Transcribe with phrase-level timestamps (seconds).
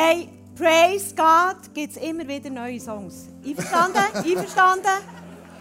[0.00, 3.26] Hey, Praise God gibt es immer wieder neue Songs.
[3.44, 3.98] Einverstanden?
[4.14, 5.02] Einverstanden?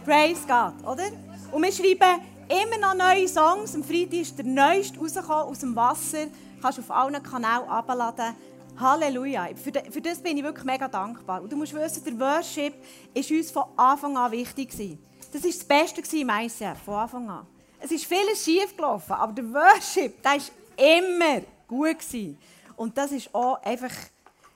[0.05, 1.07] Praise God, oder?
[1.51, 3.73] Und wir schreiben immer noch neue Songs.
[3.73, 6.27] Am Freitag ist der neueste rausgekommen aus dem Wasser.
[6.61, 8.35] Kannst du auf allen Kanälen abladen.
[8.79, 9.47] Halleluja.
[9.55, 11.41] Für, für das bin ich wirklich mega dankbar.
[11.41, 12.75] Und du musst wissen, der Worship
[13.15, 14.69] war uns von Anfang an wichtig.
[15.33, 17.47] Das war das Beste im ICF, von Anfang an.
[17.79, 20.41] Es ist vieles schief gelaufen, aber der Worship, der war
[20.77, 21.97] immer gut.
[22.75, 23.89] Und das ist auch einfach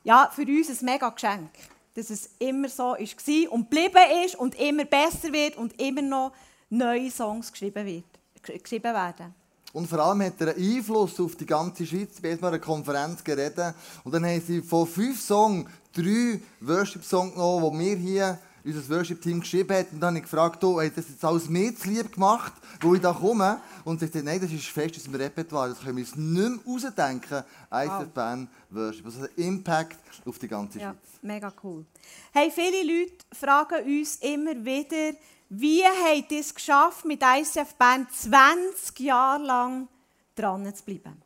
[0.04, 1.52] ja, für uns ein mega Geschenk,
[1.96, 6.32] dass es immer so war und geblieben ist und immer besser wird und immer noch
[6.70, 9.36] neue Songs geschrieben, wird, geschrieben werden.
[9.74, 12.16] Und vor allem hat er einen Einfluss auf die ganze Schweiz.
[12.16, 17.34] Ich bin mal einer Konferenz geredet und dann haben sie von fünf Songs drei Worship-Songs
[17.34, 19.92] genommen, die wir hier unser Worship-Team geschrieben hat.
[19.92, 22.96] Und dann habe ich gefragt, du, hast das jetzt alles mir zu lieb gemacht, wo
[22.96, 23.60] ich da komme?
[23.84, 26.66] Und sie sagt, nein, das ist fest aus dem Repertoire, das können wir uns nicht
[26.66, 27.44] mehr ausdenken.
[27.74, 29.06] ICF Band Worship.
[29.06, 30.84] Also ein Impact auf die ganze Schweiz.
[30.84, 31.86] Ja, mega cool.
[32.32, 35.18] Hey, viele Leute fragen uns immer wieder,
[35.50, 39.88] wie habt ihr es geschafft, mit ICF Band 20 Jahre lang
[40.36, 41.22] dran zu bleiben?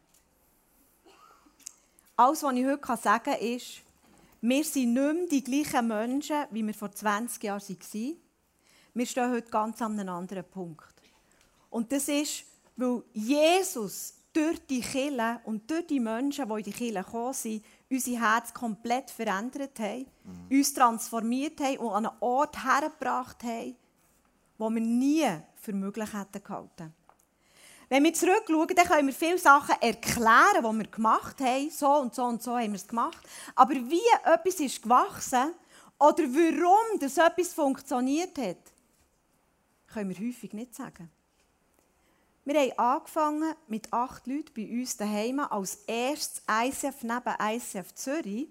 [2.18, 3.82] Alles, was ich heute sagen kann, ist,
[4.50, 8.18] wir sind nicht mehr die gleichen Menschen, wie wir vor 20 Jahren waren.
[8.94, 10.94] Wir stehen heute ganz an einem anderen Punkt.
[11.70, 16.72] Und das ist, weil Jesus durch die Kirche und durch die Menschen, die in die
[16.72, 20.58] Kirche gekommen sind, unser Herz komplett verändert haben, mhm.
[20.58, 23.76] uns transformiert haben und an einen Ort hergebracht haben,
[24.58, 26.94] wo wir nie für möglich hätten gehalten.
[27.96, 31.70] Wenn wir zurückschauen, dann können wir viele Sachen erklären, die wir gemacht haben.
[31.70, 33.26] So und so und so haben wir es gemacht.
[33.56, 35.54] Aber wie etwas ist gewachsen
[35.98, 38.58] oder warum das etwas funktioniert hat,
[39.94, 41.10] können wir häufig nicht sagen.
[42.44, 48.50] Wir haben angefangen mit acht Leuten bei uns daheim als erstes ICF neben ICF Zürich.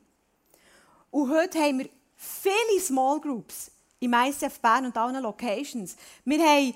[1.11, 5.97] Und heute haben wir viele Small Groups im ICF Bern und allen Locations.
[6.25, 6.75] Wir haben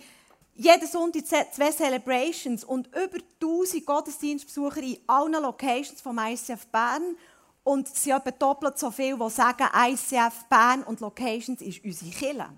[0.59, 7.17] jeden Sonntag zwei Celebrations und über 1000 Gottesdienstbesucher in allen Locations vom ICF Bern.
[7.63, 12.11] Und es sind etwa doppelt so viele, die sagen, ICF Bern und Locations ist unsere
[12.11, 12.51] Kirche.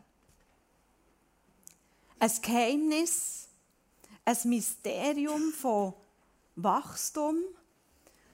[2.18, 3.48] Ein Geheimnis,
[4.24, 5.92] ein Mysterium von
[6.56, 7.36] Wachstum,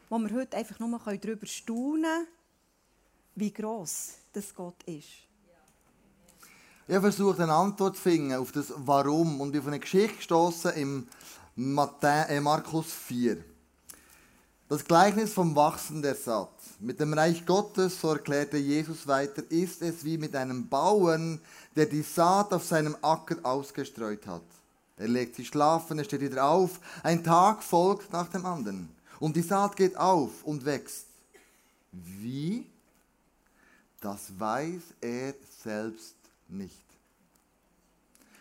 [0.09, 2.29] wo wir heute einfach nur darüber staunen können,
[3.35, 5.26] wie gross das Gott ist.
[6.89, 10.19] Ich habe versucht, eine Antwort zu finden auf das Warum und bin auf eine Geschichte
[10.19, 11.09] gestoßen im
[11.57, 13.39] äh, Markus 4.
[14.69, 16.53] Das Gleichnis vom Wachsen der Saat.
[16.79, 21.41] Mit dem Reich Gottes, so erklärte Jesus weiter, ist es wie mit einem Bauern,
[21.75, 24.45] der die Saat auf seinem Acker ausgestreut hat.
[24.97, 28.89] Er legt sich schlafen, er steht wieder auf, ein Tag folgt nach dem anderen.
[29.19, 31.07] Und die Saat geht auf und wächst.
[31.91, 32.65] Wie?
[34.01, 36.16] Das weiß er selbst
[36.49, 36.87] nicht.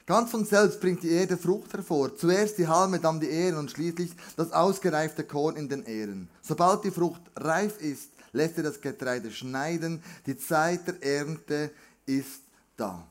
[0.05, 2.16] Ganz von selbst bringt die Erde Frucht hervor.
[2.16, 6.29] Zuerst die Halme, dann die Ähren und schließlich das ausgereifte Korn in den Ähren.
[6.43, 10.03] Sobald die Frucht reif ist, lässt er das Getreide schneiden.
[10.27, 11.71] Die Zeit der Ernte
[12.05, 12.41] ist
[12.77, 13.07] da.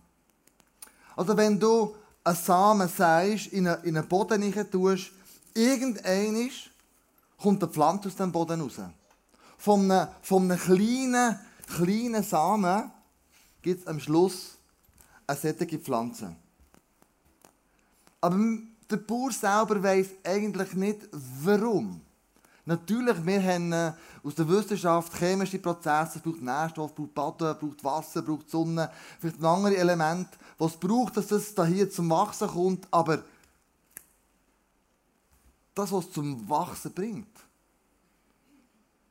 [1.16, 5.11] Also wenn du einen Samen sagst, in einen Boden rein tust,
[5.53, 6.50] irgendein
[7.38, 8.81] kommt eine Pflanze aus dem Boden raus.
[9.59, 12.93] Von einem, von einem kleinen, kleinen Samen
[13.62, 14.54] gibt es am Schluss
[15.27, 16.35] eine solche Pflanze.
[18.21, 18.39] Aber
[18.91, 22.01] der Bauer selber weiß eigentlich nicht, warum.
[22.67, 23.93] Natürlich, wir haben äh,
[24.23, 28.51] aus der Wissenschaft chemische Prozesse, es braucht Nährstoff, braucht Boden, es braucht Wasser, es braucht
[28.51, 28.91] Sonne,
[29.21, 33.23] vielleicht ein anderes Element, was es braucht, dass es hier zum Wachsen kommt, aber
[35.75, 37.37] das, was es zum Wachsen bringt,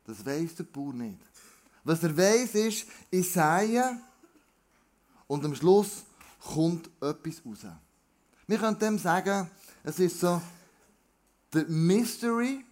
[0.06, 1.20] das weiß der Bauer nicht.
[1.84, 4.00] Was er weiß ist, ich sähe
[5.28, 6.04] und am Schluss
[6.40, 7.66] kommt etwas raus.
[8.48, 9.50] Wir können dem sagen,
[9.84, 10.42] es ist so,
[11.54, 12.66] the mystery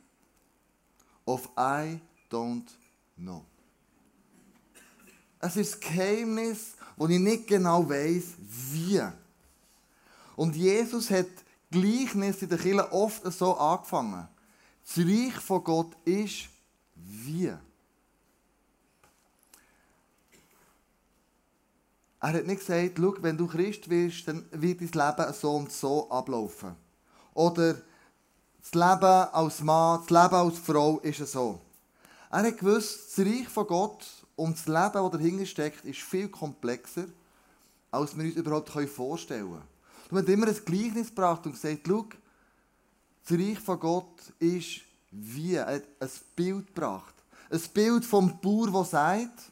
[1.26, 2.68] of I don't
[3.16, 3.46] know.
[5.40, 9.02] Es ist das Geheimnis, wo ich nicht genau weiß, wie.
[10.36, 11.28] Und Jesus hat
[11.72, 14.28] Gleichnis in der Kirche oft so angefangen.
[14.86, 16.50] Das Reich von Gott ist
[16.96, 17.54] wie.
[22.22, 24.88] Er hat nicht gesagt, schau, wenn du Christ wirst, dann wird dein
[25.18, 26.76] Leben so und so ablaufen.
[27.34, 27.76] Oder
[28.62, 29.04] das Leben
[29.34, 31.60] als Mann, das Leben als Frau ist so.
[32.30, 36.30] Er hat gewusst, das Reich von Gott und das Leben, das dahinter steckt, ist viel
[36.30, 37.06] komplexer,
[37.90, 39.64] als wir uns überhaupt vorstellen können.
[40.12, 42.06] Er hat immer ein Gleichnis gebracht und gesagt, schau,
[43.28, 45.56] das Reich von Gott ist wie.
[45.56, 47.16] Er hat ein Bild gebracht.
[47.50, 49.52] Ein Bild vom Bauer, der sagt,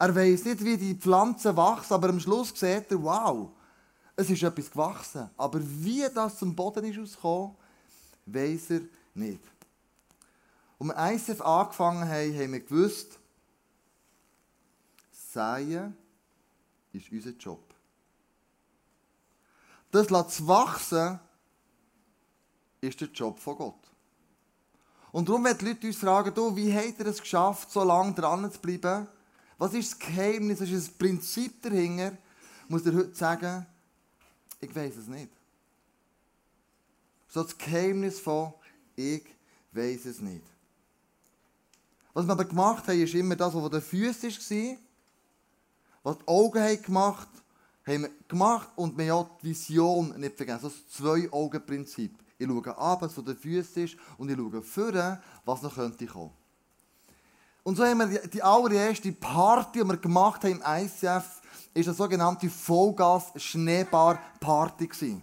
[0.00, 3.50] er weiß nicht, wie die Pflanzen wachsen, aber am Schluss sieht er, wow,
[4.16, 5.28] es ist etwas gewachsen.
[5.36, 7.54] Aber wie das zum Boden ist ausgekommen,
[8.24, 8.80] weiß er
[9.12, 9.42] nicht.
[10.78, 13.18] Als wir angefangen haben, haben wir gewusst,
[15.12, 15.94] Säen
[16.94, 17.62] ist unser Job.
[19.90, 21.20] Das zu wachsen,
[22.80, 23.90] ist der Job von Gott.
[25.12, 28.14] Und darum werden die Leute uns fragen, du, wie habt ihr es geschafft, so lange
[28.14, 29.06] dran zu bleiben?
[29.60, 32.16] Was ist das Geheimnis, was ist das Prinzip dahinter?
[32.66, 33.66] Muss dir heute sagen,
[34.58, 35.28] ich weiß es nicht.
[37.28, 38.54] So das Geheimnis von,
[38.96, 39.22] ich
[39.72, 40.46] weiß es nicht.
[42.14, 44.76] Was wir aber gemacht haben, ist immer das, was vor den war.
[46.04, 47.28] Was die Augen haben gemacht
[47.86, 50.70] haben wir gemacht und wir haben die Vision nicht vergessen.
[50.70, 52.18] Das Zwei-Augen-Prinzip.
[52.38, 53.76] Ich schaue ab, was vor den ist
[54.16, 56.39] und ich schaue vorne, was noch könnte kommen.
[57.62, 61.40] Und so haben wir die allererste Party, die wir gemacht haben im ICF,
[61.74, 65.20] ist eine sogenannte Vollgas-Schneebar-Party.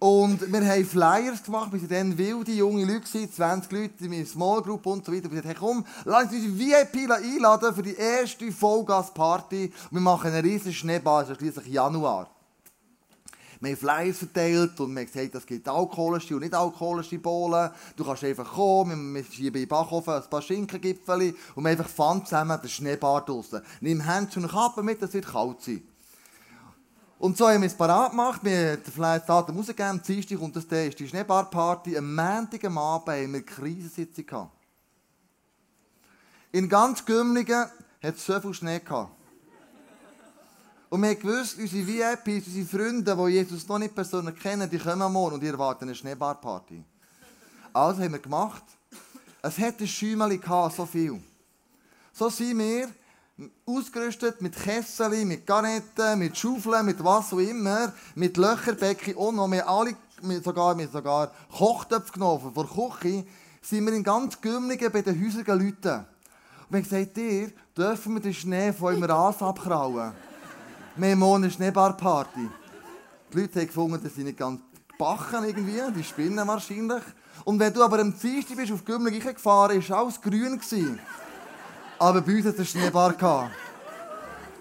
[0.00, 4.26] Und wir haben Flyers gemacht, wir waren dann wilde junge Leute, 20 Leute in einer
[4.26, 5.24] Small Group und so weiter.
[5.24, 9.72] Wir haben gesagt, komm, lass uns VIP einladen für die erste Vollgas-Party.
[9.90, 12.30] Wir machen einen riesen Schneeball, es ist schließlich Januar.
[13.60, 17.70] Wir haben Flyers verteilt und wir haben gesagt, es gibt alkoholische und nicht alkoholische Bohlen.
[17.96, 22.28] Du kannst einfach kommen, wir schieben in Backofen ein paar Schinkengipfel und wir einfach Pfand
[22.28, 23.62] zusammen den Schneeball draussen.
[23.80, 25.82] Nimm Händchen und Kappe mit, es wird kalt sein.
[27.18, 28.40] Und so haben wir es parat gemacht.
[28.44, 29.90] Wir haben den Fleischdatum rausgegeben.
[29.90, 31.98] Am Dienstag und das ist die Schneebarparty.
[31.98, 34.52] Am Montag am Abend haben wir eine Krisensitzung gehabt.
[36.52, 37.66] In ganz Gümligen
[38.02, 39.17] hat es so viel Schnee gehabt.
[40.90, 44.78] Und wir haben gewusst, unsere VIPs, unsere Freunde, die Jesus noch nicht persönlich kennen, die
[44.78, 46.82] kommen morgen und erwarten eine Schneebarparty.
[47.74, 48.62] Also haben wir gemacht.
[49.42, 50.40] Es hatte ein Schäumeli
[50.74, 51.22] so viel.
[52.12, 52.88] So sind wir
[53.66, 59.46] ausgerüstet mit Kessel, mit Garnetten, mit Schaufeln, mit was auch immer, mit Löcherbecken und noch
[59.46, 59.94] mehr alle,
[60.42, 63.26] sogar, mit sogar Kochtöpfe genommen von der Küche,
[63.60, 66.06] sind wir in ganz Gümmligen bei den häusigen Leuten.
[66.70, 67.16] Und wir haben gesagt,
[67.76, 70.27] dürfen wir den Schnee von eurem Ras abkrauen?
[71.00, 72.48] Eine Schneebarparty.
[73.32, 74.60] Die Leute haben gefunden, dass sie nicht ganz
[74.98, 77.02] backen irgendwie, die spinnen wahrscheinlich.
[77.44, 80.60] Und wenn du aber am Dienstag bist auf Gümmling gefahren, war alles grün.
[81.98, 83.12] Aber bei uns hatte es Schneebar.
[83.12, 83.50] Gehabt.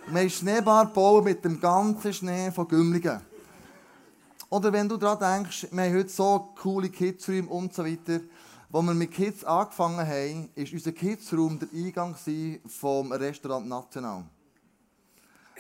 [0.07, 3.19] Wir haben Schneebar gebaut mit dem ganzen Schnee von Gümligen.
[4.50, 8.22] Oder wenn du daran denkst, wir haben heute so coole Kidsräume und so weiter.
[8.72, 12.16] Als wir mit Kids angefangen haben, war unser Kidsraum der Eingang
[12.68, 14.24] vom Restaurant National.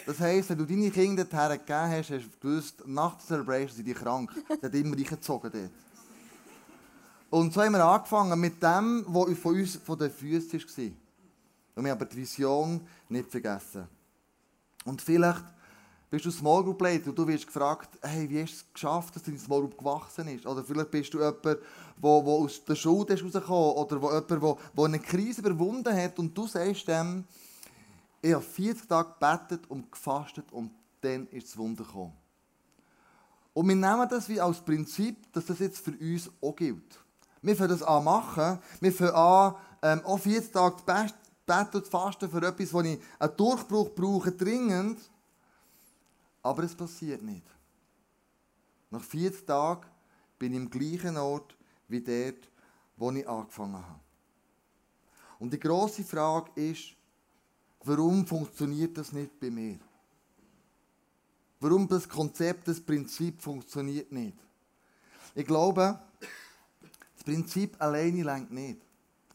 [0.07, 3.75] Das heisst, wenn du deine Kinder dorthin gegeben hast, hast du gewusst, nach der Celebration
[3.75, 4.31] sind die krank.
[4.49, 5.71] Die hat immer reingezogen dort.
[7.29, 10.85] Und so haben wir angefangen mit dem, was von uns von den Füßen war.
[11.75, 13.85] Und wir haben aber die Vision nicht vergessen.
[14.85, 15.43] Und vielleicht
[16.09, 19.13] bist du Small Group Leader und du wirst gefragt, hey, wie hast du es geschafft,
[19.13, 20.45] dass deine Small Group gewachsen ist?
[20.45, 21.55] Oder vielleicht bist du jemand, der,
[22.01, 26.33] der aus der Schule rausgekommen oder wo jemand, der, der eine Krise überwunden hat und
[26.37, 27.25] du sagst dem,
[28.21, 30.71] ich habe 40 Tage gebetet und gefastet und
[31.01, 32.13] dann ist das Wunder gekommen.
[33.53, 36.99] Und wir nehmen das wie als Prinzip, dass das jetzt für uns auch gilt.
[37.41, 40.75] Wir fangen das an machen, wir fangen an, ähm, auch 40 Tage
[41.45, 44.99] bete und faste für etwas, wo ich einen Durchbruch brauche, dringend.
[46.41, 47.45] Aber es passiert nicht.
[48.89, 49.85] Nach 40 Tagen
[50.37, 51.55] bin ich im gleichen Ort
[51.87, 52.49] wie dort,
[52.95, 53.99] wo ich angefangen habe.
[55.39, 56.96] Und die große Frage ist,
[57.87, 59.79] warum funktioniert das nicht bei mir?
[61.59, 64.37] Warum das Konzept, das Prinzip funktioniert nicht?
[65.33, 65.99] Ich glaube,
[67.15, 68.81] das Prinzip alleine lenkt nicht.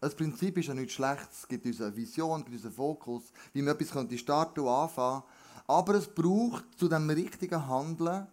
[0.00, 1.40] Das Prinzip ist ja nichts Schlechtes.
[1.42, 4.68] Es gibt uns eine Vision, gibt uns einen Fokus, wie man etwas könnte starten und
[4.68, 5.22] anfangen.
[5.66, 8.26] Aber es braucht zu dem richtigen Handeln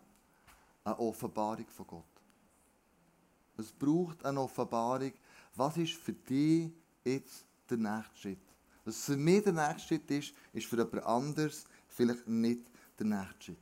[0.84, 2.04] eine Offenbarung von Gott.
[3.58, 5.14] Es braucht eine Offenbarung,
[5.56, 6.72] was ist für dich
[7.04, 8.49] jetzt der nächste Schritt.
[8.90, 12.62] Was für mich der nächste Schritt ist, ist für jemand anderes vielleicht nicht
[12.98, 13.58] der nächste Schritt.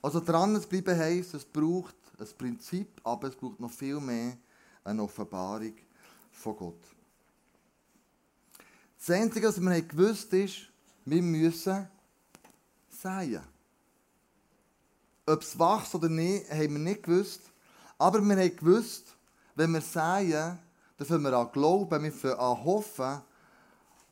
[0.00, 4.38] Also dran zu bleiben heisst, es braucht ein Prinzip, aber es braucht noch viel mehr
[4.84, 5.74] eine Offenbarung
[6.30, 6.80] von Gott.
[8.96, 10.68] Das Einzige, was wir gewusst haben, ist,
[11.04, 11.88] wir müssen
[12.88, 13.42] säen.
[15.26, 17.50] Ob es wächst oder nicht, haben wir nicht gewusst.
[17.98, 19.16] Aber wir haben gewusst,
[19.56, 20.56] wenn wir säen,
[21.00, 23.22] dann fangen wir an glauben, wir fangen an hoffen.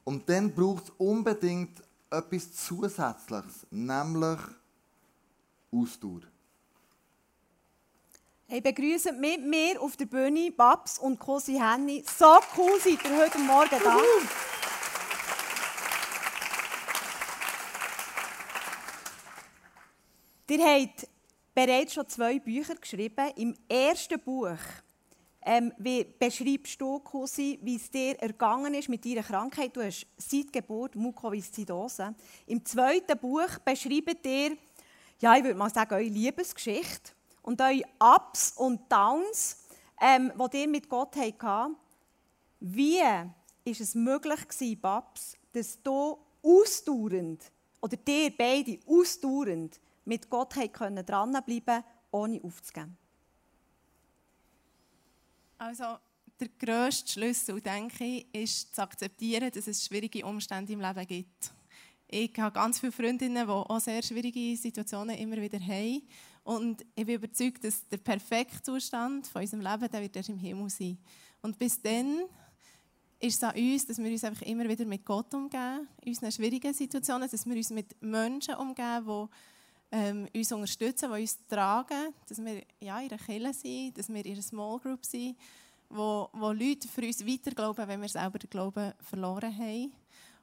[0.04, 4.38] Und dann braucht es unbedingt etwas Zusätzliches, nämlich
[5.70, 6.22] Ausdauer.
[8.46, 12.02] Hey, begrüßen mit mir auf der Bühne Babs und Cosi Henny.
[12.18, 13.98] So cool seid ihr heute Morgen da.
[20.48, 21.06] Ihr habt
[21.54, 23.30] bereits schon zwei Bücher geschrieben.
[23.36, 24.56] Im ersten Buch
[25.50, 29.74] ähm, wie beschreibst du, Cosi, wie es dir ergangen ist mit deiner Krankheit?
[29.74, 32.14] Du hast seit Geburt Mukoviszidose.
[32.46, 34.58] Im zweiten Buch beschreibt ihr,
[35.18, 39.64] ja, ich würde mal sagen, eure Liebesgeschichte und eure Ups und Downs,
[39.98, 41.76] ähm, die ihr mit Gott hattet.
[42.60, 47.50] Wie war es möglich gewesen, Babs, dass du ausdauernd,
[47.80, 52.98] oder dir beide ausdauernd mit Gott dranbleiben ohne aufzugeben?
[55.58, 55.98] Also,
[56.38, 61.52] der grösste Schlüssel, denke ich, ist zu akzeptieren, dass es schwierige Umstände im Leben gibt.
[62.06, 66.02] Ich habe ganz viele Freundinnen, die auch sehr schwierige Situationen immer wieder haben.
[66.44, 70.38] Und ich bin überzeugt, dass der perfekte Zustand von unserem Leben der wird erst im
[70.38, 70.96] Himmel sein.
[71.42, 72.20] Und bis dann
[73.18, 76.30] ist es an uns, dass wir uns einfach immer wieder mit Gott umgehen, in unseren
[76.30, 79.26] schwierigen Situationen, dass wir uns mit Menschen umgehen, die
[79.90, 84.24] ähm, uns unterstützen, die uns tragen, dass wir ja, in einer Kirche sind, dass wir
[84.24, 85.36] in einer Small Group sind,
[85.88, 89.92] wo, wo Leute für uns weiter glauben, wenn wir selber den Glauben verloren haben.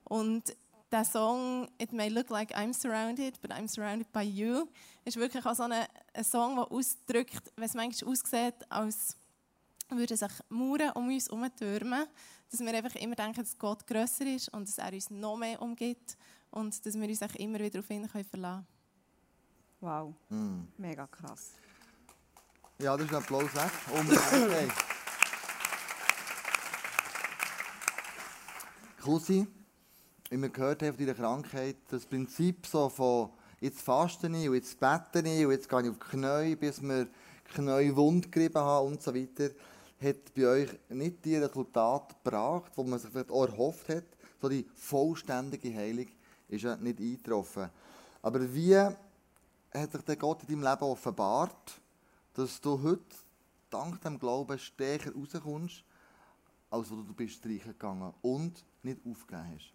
[0.05, 0.55] Und
[0.91, 4.65] der Song «It may look like I'm surrounded, but I'm surrounded by you»
[5.03, 9.17] ist wirklich auch so ein, ein Song, der ausdrückt, es manchmal aussieht, als
[9.89, 12.07] würden sich Mauern um uns herumtürmen,
[12.49, 15.61] dass wir einfach immer denken, dass Gott grösser ist und dass er uns noch mehr
[15.61, 16.17] umgibt
[16.49, 18.75] und dass wir uns immer wieder auf ihn verlassen können.
[19.82, 20.62] Wow, mm.
[20.77, 21.51] mega krass.
[22.79, 23.72] Ja, das ist ein Applaus weg.
[23.94, 24.74] Unbedingt.
[29.01, 29.48] Cousin,
[30.29, 33.29] wie wir gehört haben von deiner Krankheit, das Prinzip so von
[33.62, 36.82] jetzt faste ich und jetzt bete ich und jetzt gehe ich auf die Knie, bis
[36.82, 37.08] wir
[37.53, 39.51] Knie wund gerieben haben und so weiter,
[40.01, 44.05] hat bei euch nicht die Resultate gebracht, die man sich vielleicht auch erhofft hat.
[44.41, 46.08] So die vollständige Heilung
[46.50, 47.70] ist ja nicht eingetroffen.
[48.22, 48.89] Aber wie
[49.82, 51.82] hat sich der Gott in deinem Leben offenbart,
[52.34, 53.03] dass du heute
[53.70, 55.84] dank dem Glauben stärker rauskommst,
[56.70, 59.74] als wo du bist reingegangen und nicht aufgegeben hast?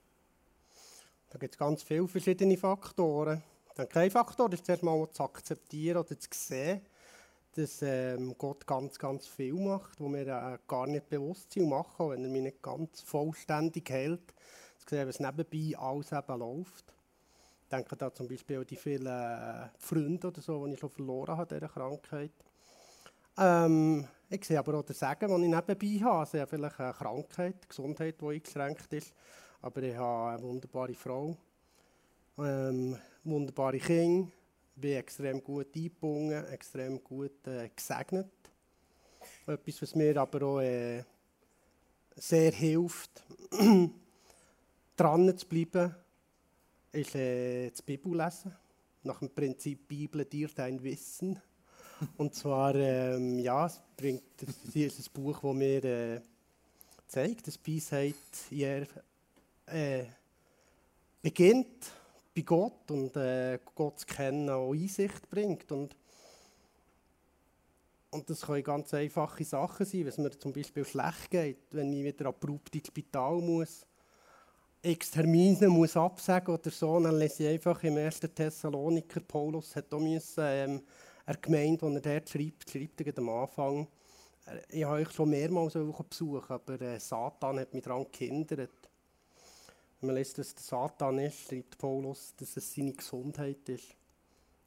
[1.30, 3.42] Da gibt es ganz viele verschiedene Faktoren.
[3.76, 6.80] Der kein Faktor ist zuerst mal zu akzeptieren oder zu sehen,
[7.52, 12.10] dass ähm, Gott ganz, ganz viel macht, wo wir äh, gar nicht bewusst sind machen,
[12.10, 14.34] wenn er mich nicht ganz vollständig hält.
[14.78, 16.94] Zu sehen, was nebenbei alles eben läuft.
[17.70, 21.36] Denke da zum Beispiel an die vielen äh, Freunde oder so, die ich schon verloren
[21.36, 22.32] habe, dieser Krankheit.
[23.38, 26.20] Ähm, ich sehe aber auch den Segen, den ich nebenbei habe.
[26.20, 29.12] Also ich habe vielleicht eine Krankheit, eine Gesundheit, die eingeschränkt ist.
[29.62, 31.36] Aber ich habe eine wunderbare Frau,
[32.38, 34.30] ähm, wunderbare Kinder,
[34.76, 38.30] bin extrem gut eingebunden, extrem gut äh, gesegnet.
[39.46, 41.04] Etwas, was mir aber auch äh,
[42.16, 43.22] sehr hilft,
[44.96, 45.94] dran zu bleiben,
[46.92, 48.54] ist äh, die Bibel lesen.
[49.02, 51.40] Nach dem Prinzip Bibel dir dein Wissen.
[52.16, 56.20] Und zwar, ähm, ja, es bringt, das ist ein Buch, das mir äh,
[57.06, 58.14] zeigt, dass Weisheit
[58.50, 58.86] ihr
[59.66, 60.04] äh,
[61.22, 61.92] beginnt
[62.34, 65.70] bei Gott und äh, Gott zu kennen auch Einsicht bringt.
[65.72, 65.96] Und,
[68.10, 71.92] und das können ganz einfache Sachen sein, wenn es mir zum Beispiel schlecht geht, wenn
[71.92, 73.86] ich wieder abrupt ins Spital muss,
[74.82, 78.20] x Termine muss absagen oder so, dann lese ich einfach im 1.
[78.34, 80.82] Thessaloniker, Paulus hat auch müssen, ähm,
[81.26, 83.86] eine Gemeinde, die er dort schreibt, schreibt er am Anfang,
[84.46, 88.70] äh, ich habe euch schon mehrmals besucht, aber äh, Satan hat mich daran gehindert.
[90.00, 93.94] Wenn man liest, dass der Satan ist, schreibt Paulus, dass es seine Gesundheit ist.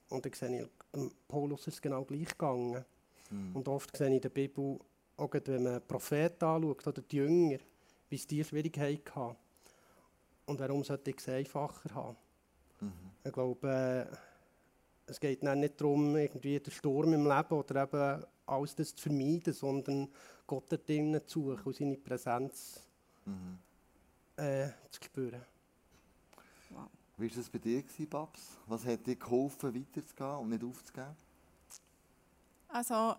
[0.10, 2.86] Und dann sehe ich, Paulus ist genau gleich gegangen.
[3.32, 3.55] Mhm.
[3.55, 4.79] Und oft sehe ich in der Bibel,
[5.17, 7.58] auch wenn man Propheten anschaut oder die Jünger,
[8.10, 9.42] wie es die Schwierigkeiten hatten.
[10.45, 12.17] Und warum sollte ich es einfacher haben?
[12.81, 12.91] Mhm.
[13.23, 14.15] Ich glaube, äh,
[15.05, 19.53] es geht nicht darum, irgendwie den Sturm im Leben oder eben alles das zu vermeiden,
[19.53, 20.09] sondern
[20.45, 22.81] Gott da drinnen zu suchen und seine Präsenz
[23.25, 23.59] mhm
[24.38, 25.41] äh, zu spüren.
[26.69, 26.88] Wow.
[27.17, 28.57] Wie war das bei dir, Babs?
[28.67, 31.15] Was hat dir geholfen, weiterzugehen und nicht aufzugeben?
[32.69, 33.15] Also,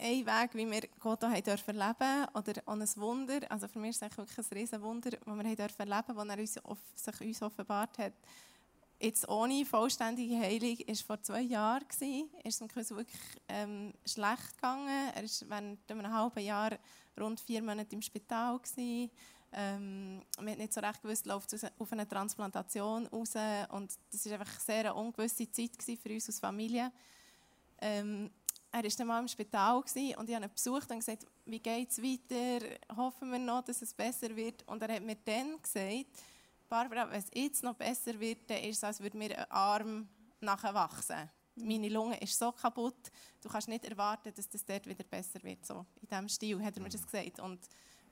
[0.00, 3.90] ein Weg, wie wir Gott auch dürfen leben oder auch ein Wunder, also für mich
[3.90, 7.42] ist es wirklich ein riesen Wunder, das wir dürfen leben, das er uns, sich uns
[7.42, 8.14] offenbart hat.
[9.02, 11.84] Jetzt ohne vollständige Heilung war vor zwei Jahren.
[12.44, 15.10] Ist es ihm wirklich ähm, schlecht gegangen.
[15.12, 16.78] Er war während einem halben Jahr
[17.18, 18.60] rund vier Monate im Spital.
[18.60, 19.10] Gewesen.
[19.54, 23.32] Ähm, wir haben nicht so recht gewusst, läuft es auf eine Transplantation raus.
[23.70, 26.92] Und das war einfach sehr eine ungewisse Zeit für uns als Familie.
[27.80, 28.30] Ähm,
[28.72, 31.90] er war dann mal im Spital und ich habe ihn besucht und gesagt, wie geht
[31.90, 34.66] es weiter, hoffen wir noch, dass es besser wird.
[34.66, 36.06] Und er hat mir dann gesagt,
[36.70, 40.08] Barbara, wenn es jetzt noch besser wird, dann ist es, als würde mir ein Arm
[40.40, 41.30] nachher wachsen.
[41.54, 43.10] Meine Lunge ist so kaputt,
[43.42, 45.66] du kannst nicht erwarten, dass das dort wieder besser wird.
[45.66, 47.40] So, in diesem Stil hat er mir das gesagt.
[47.40, 47.60] Und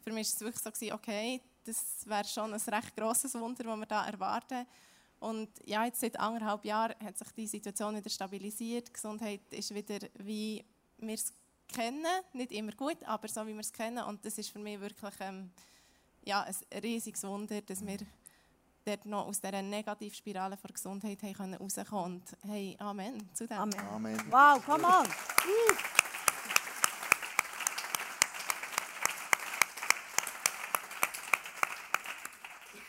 [0.03, 3.79] für mich war es wirklich so, okay, das wäre schon ein recht grosses Wunder, das
[3.79, 4.67] wir da erwarten.
[5.21, 8.89] Und ja, jetzt seit anderthalb Jahren hat sich die Situation wieder stabilisiert.
[8.89, 10.65] Die Gesundheit ist wieder, wie
[10.99, 11.33] wir es
[11.69, 12.07] kennen.
[12.33, 14.03] Nicht immer gut, aber so, wie wir es kennen.
[14.05, 15.51] Und das ist für mich wirklich ähm,
[16.25, 17.99] ja, ein riesiges Wunder, dass wir
[18.85, 23.59] dort noch aus dieser Negativspirale der Gesundheit haben rauskommen Und hey, Amen zu dem.
[23.59, 23.79] Amen.
[23.79, 24.19] Amen.
[24.31, 25.07] Wow, come on.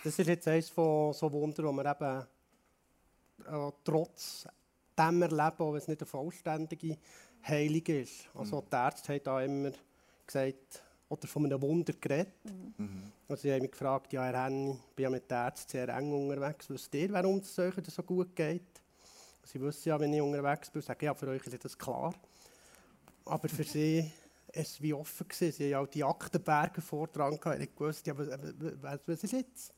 [0.04, 2.26] Das ist jetzt eines von so Wunder, wo wir eben
[3.46, 4.48] äh, trotz
[4.98, 6.98] dem erleben, auch wenn es nicht eine vollständige
[7.44, 8.28] Heilung ist.
[8.34, 9.72] Also die Ärzte haben da immer
[10.26, 12.34] gesagt, oder von einem Wunder geredet.
[12.78, 13.12] Mhm.
[13.28, 15.90] Also sie haben mich gefragt, ja Herr Henny, ich bin ja mit den Ärzten sehr
[15.90, 18.82] eng unterwegs, wisst ihr, warum es euch so gut geht?
[19.44, 22.14] Sie wissen ja, wenn ich unterwegs bin, sage ich, ja, für euch ist das klar.
[23.26, 24.10] Aber für sie
[24.54, 25.28] es wie offen.
[25.28, 25.52] Gewesen.
[25.52, 27.62] Sie haben auch die Aktenberge vordran gehabt.
[27.62, 29.74] Ich wusste, ja, was, was, ist jetzt?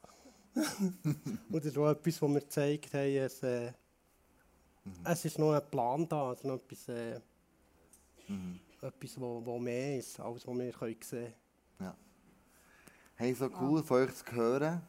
[1.04, 3.72] Und das ist auch etwas, was mir gezeigt haben, es, äh,
[5.04, 7.20] es ist noch ein Plan da, also noch etwas, äh,
[8.82, 11.34] etwas wo, wo mehr ist, als was wir können sehen
[11.80, 11.96] Ja.
[13.16, 14.82] Hey, so cool von euch zu hören,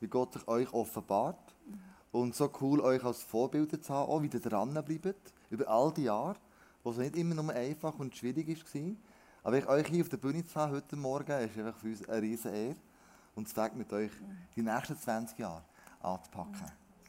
[0.00, 1.54] wie Gott sich euch offenbart.
[2.10, 6.04] Und so cool, euch als Vorbilder zu haben, auch wie ihr dranbleibt, über all die
[6.04, 6.38] Jahre,
[6.82, 8.96] wo es nicht immer nur einfach und schwierig war.
[9.42, 12.08] Aber ich euch hier auf der Bühne zu haben heute Morgen, ist einfach für uns
[12.08, 12.76] eine riesen Ehre.
[13.34, 14.10] Und es Weg mit euch
[14.56, 15.62] die nächsten 20 Jahre
[16.00, 16.54] anzupacken.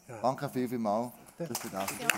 [0.07, 0.21] Ja.
[0.21, 2.13] Danke viel, viel mal, dass ihr da seid.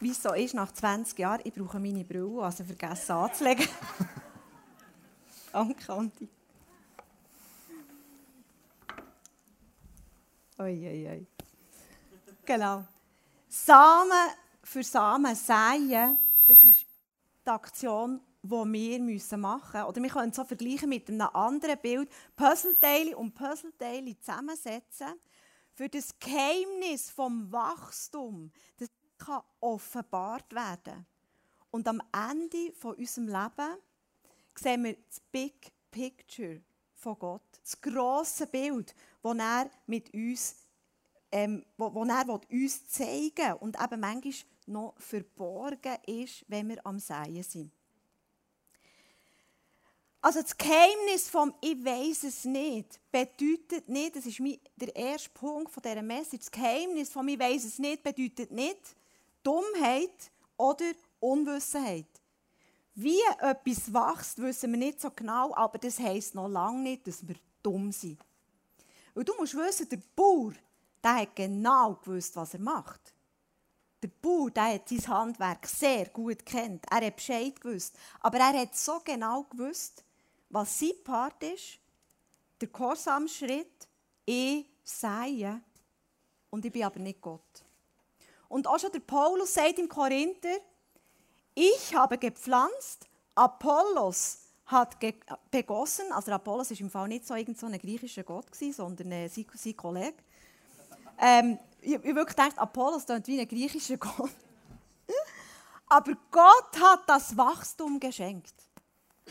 [0.00, 3.68] Wie es so ist, nach 20 Jahren, ich brauche meine Brille, also vergessen anzulegen.
[5.52, 6.28] Danke, Andi.
[10.62, 11.26] Ui, ui, ui.
[12.44, 12.84] Genau.
[13.48, 14.30] Samen
[14.62, 16.86] für Samen säen, das ist
[17.44, 19.44] die Aktion, die wir machen müssen.
[19.44, 22.08] Oder wir können es so vergleichen mit einem anderen Bild.
[22.36, 25.08] Puzzleteile und Puzzleteile zusammensetzen
[25.72, 31.06] für das Geheimnis vom Wachstum, das kann offenbart werden.
[31.70, 33.78] Und am Ende von unserem Leben
[34.54, 36.60] sehen wir das Big Picture
[36.94, 40.56] von Gott, das grosse Bild, das er mit uns,
[41.30, 44.34] ähm, wo, wo er uns zeigen will und eben manchmal
[44.66, 47.72] noch verborgen ist, wenn wir am Seien sind.
[50.24, 55.30] Also das Geheimnis vom «Ich weiß es nicht» bedeutet nicht, das ist mein, der erste
[55.30, 58.94] Punkt von dieser Message, das Geheimnis vom «Ich weiß es nicht» bedeutet nicht
[59.42, 62.06] Dummheit oder Unwissenheit.
[62.94, 67.26] Wie etwas wächst, wissen wir nicht so genau, aber das heisst noch lange nicht, dass
[67.26, 68.20] wir dumm sind.
[69.14, 70.52] Und du musst wissen, der Bauer,
[71.02, 73.14] der hat genau gewusst, was er macht.
[74.02, 76.84] Der Bauer, der hat sein Handwerk sehr gut kennt.
[76.90, 77.96] Er hat Bescheid gewusst.
[78.20, 80.02] Aber er hat so genau gewusst,
[80.48, 81.78] was sein Part ist,
[82.60, 83.88] der Gehorsamschritt,
[84.24, 85.60] ich sehe
[86.50, 87.64] und ich bin aber nicht Gott.
[88.48, 90.58] Und auch schon der Paulus sagt im Korinther,
[91.54, 94.38] ich habe gepflanzt, Apollos
[94.72, 94.96] hat
[95.50, 96.10] begossen.
[96.12, 97.44] Also Apollos ist im Fall nicht so, ein
[97.78, 100.16] griechischer Gott, gewesen, sondern äh, sein, sein Kollege.
[101.18, 104.30] Ähm, ich, ich wirklich gedacht, Apollos klingt wie ein griechischer Gott.
[105.86, 108.54] Aber Gott hat das Wachstum geschenkt.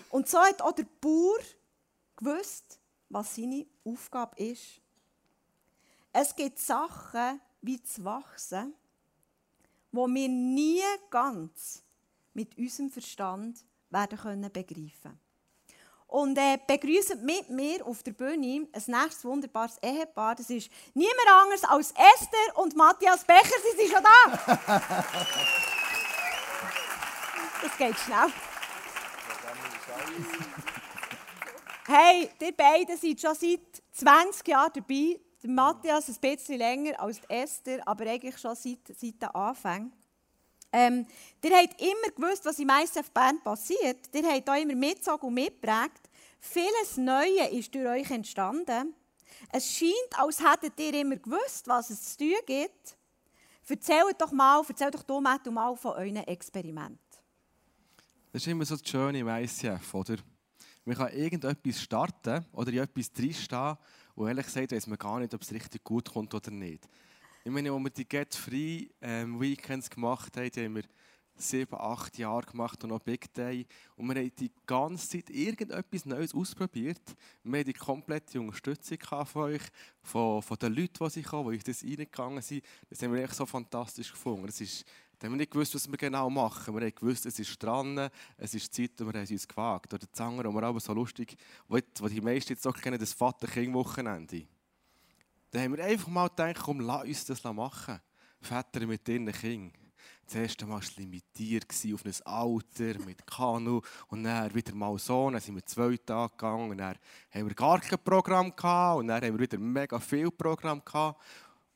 [0.10, 1.40] Und so hat auch der Bauer
[2.16, 4.80] gewusst, was seine Aufgabe ist.
[6.14, 8.74] Es gibt Sachen wie zu wachsen,
[9.92, 11.84] wo wir nie ganz
[12.34, 15.20] mit unserem Verstand werden können begreifen.
[16.12, 20.36] Und äh, begrüßen mit mir auf der Bühne ein nächstes wunderbares Ehepaar.
[20.36, 23.56] Das ist niemand anderes als Esther und Matthias Becher.
[23.64, 24.68] Sie sind schon da.
[27.64, 28.34] Das geht schnell.
[31.86, 35.20] Hey, die beiden sind schon seit 20 Jahren dabei.
[35.44, 39.94] Matthias ein bisschen länger als Esther, aber eigentlich schon seit, seit den Anfängen.
[40.74, 41.06] Ähm,
[41.44, 44.10] ihr habt immer gewusst, was im ICF Bern passiert.
[44.14, 46.10] Ihr habt auch immer mitgezogen und mitgeprägt.
[46.40, 48.94] Vieles Neue ist durch euch entstanden.
[49.52, 52.98] Es scheint, als hättet ihr immer gewusst, was es zu tun gibt.
[53.68, 55.40] Erzählt doch mal, erzählt doch du, mal
[55.78, 57.00] von euren Experimenten.
[58.34, 60.18] Das ist immer so das Schöne im ICF, oder?
[60.84, 63.78] Man kann irgendetwas starten oder in etwas drinstehen
[64.16, 66.88] Und ehrlich gesagt weiß man gar nicht, ob es richtig gut kommt oder nicht.
[67.44, 70.84] Ich meine, als wir die Get Free ähm, Weekends gemacht haben, die haben wir
[71.36, 73.66] sieben, acht Jahre gemacht und noch Big Day.
[73.96, 77.02] Und wir haben die ganze Zeit irgendetwas Neues ausprobiert.
[77.44, 79.62] Wir haben die komplette Unterstützung von euch,
[80.04, 82.64] von, von den Leuten, die sie kommen, die euch das reingegangen sind.
[82.92, 84.46] Das haben wir echt so fantastisch gefunden.
[84.46, 84.86] Das ist,
[85.18, 86.76] da haben wir nicht gewusst, was wir genau machen.
[86.76, 89.92] Wir haben gewusst, es ist dran, es ist Zeit und wir haben uns gewagt.
[89.96, 91.36] Oder das andere, was wir aber so lustig,
[91.68, 94.46] wo die meisten jetzt auch kennen, das Vater-Kind-Wochenende.
[95.52, 98.00] Da haben wir einfach mal gedacht, komm, lass uns das machen.
[98.42, 99.82] Väter mit ihren Kindern
[100.32, 104.98] das erste Mal war es limitiert auf ein Alter mit Kanu und dann wieder mal
[104.98, 106.96] so, dann sind wir zwei Tage gegangen und dann
[107.32, 111.22] haben wir gar kein Programm gehabt und dann haben wir wieder mega viel Programm gehabt.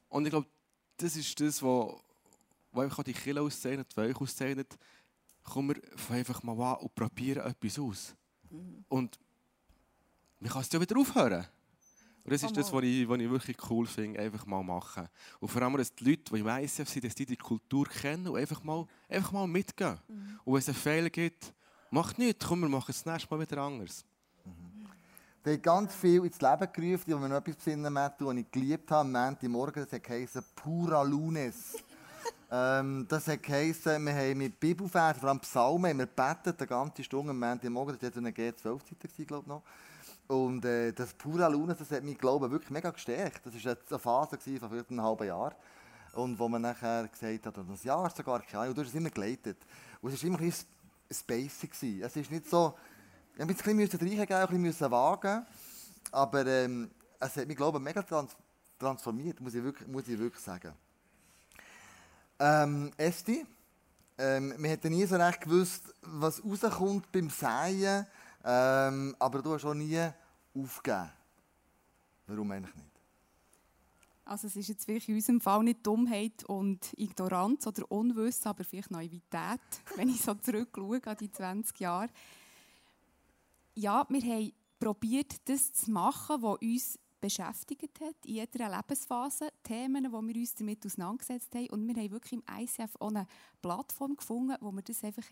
[0.08, 0.48] Und ich glaube,
[0.96, 1.96] das ist das, was,
[2.72, 4.78] was einfach die Kinder auszeichnet, die euch auszeichnet.
[5.44, 8.16] Kommen wir einfach mal an und probieren etwas aus.
[8.50, 8.86] Mhm.
[8.88, 9.20] Und
[10.40, 11.46] man kann es ja wieder aufhören.
[12.26, 15.08] Und das ist das, was ich, was ich wirklich cool finde, einfach mal machen.
[15.40, 18.28] Und vor allem, dass die Leute, die im ICF sind, dass die die Kultur kennen
[18.28, 20.00] und einfach mal, einfach mal mitgehen.
[20.08, 20.40] Mhm.
[20.44, 21.54] Und wenn es einen Fehler gibt,
[21.92, 24.04] macht nichts, komm, wir machen es das nächste Mal wieder anders.
[24.44, 24.88] Mhm.
[25.46, 28.90] Der hat ganz viel ins Leben gerufen, die mir noch etwas besinnen, was ich geliebt
[28.90, 31.76] habe, am Montagmorgen, das heisst Pura Lunes.
[32.52, 37.04] ähm, das geheißen, wir haben mit Bibelversen, vor allem Psalmen, haben wir gebetet, eine ganze
[37.04, 39.62] Stunde am Montagmorgen, das war eine G12-Zeit, glaube ich noch.
[40.28, 43.46] Und äh, das Pura Luna, das hat mich, glaube ich, wirklich mega gestärkt.
[43.46, 45.56] Das war eine Phase von vielleicht einem halben Jahr.
[46.14, 49.10] Und wo man nachher gesagt hat, das Jahr sogar keine und du hast es immer
[49.10, 49.58] geleitet.
[50.02, 50.68] Und es war immer ein bisschen
[51.12, 52.02] spacey.
[52.02, 52.74] Es ist nicht so,
[53.38, 55.46] ich musste ein bisschen reingehen, ein bisschen wagen.
[56.12, 58.36] Aber ähm, es hat mich, glaube ich, mega trans
[58.80, 60.74] transformiert, muss ich wirklich, muss ich wirklich sagen.
[62.40, 63.46] Ähm, Esti,
[64.18, 68.06] ähm, wir hätten nie so recht gewusst, was rauskommt beim Säen
[68.45, 69.99] ähm, aber du hast auch nie
[70.53, 71.10] aufgegeben.
[72.27, 72.95] Warum eigentlich nicht?
[74.23, 78.63] Also es ist jetzt wirklich in unserem Fall nicht Dummheit und Ignoranz oder Unwissen, aber
[78.63, 79.60] vielleicht Naivität,
[79.95, 82.10] wenn ich so zurückschaue an die 20 Jahre.
[83.75, 90.03] Ja, wir haben probiert, das zu machen, was uns beschäftigt hat, in jeder Lebensphase, Themen,
[90.03, 91.69] die wir uns damit auseinandergesetzt haben.
[91.69, 93.27] Und wir haben wirklich im ICF auch eine
[93.62, 95.23] Plattform gefunden, wo wir das einfach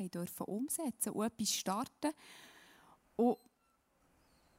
[0.47, 2.11] umsetzen und etwas starten
[3.15, 3.37] und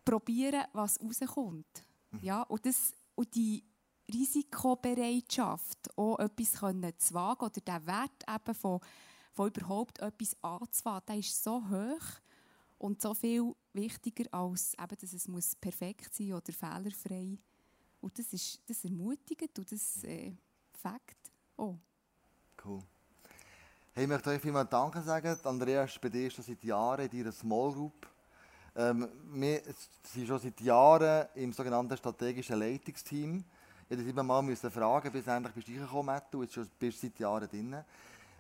[0.04, 1.84] probieren, was rauskommt.
[2.10, 2.18] Mhm.
[2.22, 3.64] Ja, und, das, und die
[4.12, 8.80] Risikobereitschaft, auch etwas zu wagen oder der Wert eben von,
[9.32, 12.20] von überhaupt etwas anzufangen, der ist so hoch
[12.78, 17.38] und so viel wichtiger, als eben, dass es muss perfekt sein oder fehlerfrei.
[18.00, 20.32] Und das ist das ermutigend und das äh,
[20.72, 21.16] Fakt
[21.56, 21.78] auch.
[22.62, 22.82] Cool.
[23.94, 25.38] Hey, ich möchte euch vielmals Danke sagen.
[25.44, 28.06] Andreas, bei dir ist das seit Jahren in deiner Small Group
[28.76, 29.62] ähm, wir
[30.02, 33.44] sind schon seit Jahren im sogenannten strategischen Leitungsteam.
[33.88, 37.06] Ich musste immer mal fragen, bis endlich bist du reingekommen, Matthew, jetzt schon, bist du
[37.06, 37.76] seit Jahren drin.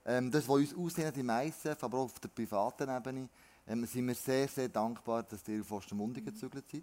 [0.04, 3.28] Ähm, das, was uns aussehen im ICF, aber auch auf der privaten Ebene,
[3.66, 6.82] ähm, sind wir sehr, sehr dankbar, dass ihr auf Ostermundigen gezügelt seid.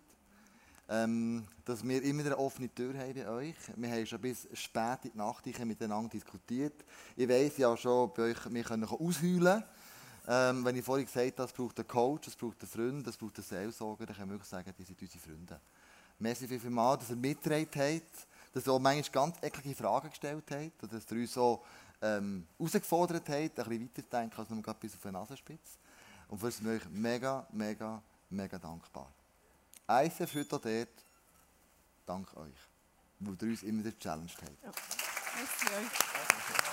[0.90, 3.56] Ähm, dass wir immer eine offene Tür haben bei euch.
[3.76, 6.84] Wir haben schon bis spät in die Nacht miteinander diskutiert.
[7.16, 9.64] Ich weiss ja schon, bei euch, wir können ausheulen können.
[10.34, 13.18] Ähm, wenn ich vorhin gesagt habe, es braucht einen Coach, es braucht einen Freund, es
[13.18, 15.60] braucht einen Seelsorger, dann können wir wirklich sagen, die sind unsere Freunde.
[16.20, 20.10] Merci viel, viel mal, dass ihr mitgetragen habt, dass ihr auch manchmal ganz eklige Fragen
[20.10, 21.62] gestellt habt, dass ihr uns so
[22.02, 25.78] ähm, herausgefordert habt, ein bisschen weiterzudenken, als nur bis auf die Nasenspitze.
[26.30, 29.12] Und für das sind wir euch mega, mega, mega dankbar.
[29.90, 31.06] ICF heute auch dort,
[32.06, 32.56] dank euch,
[33.20, 34.64] weil ihr uns immer gechallenged habt.
[34.64, 34.72] Ja.
[35.36, 36.71] Merci euch.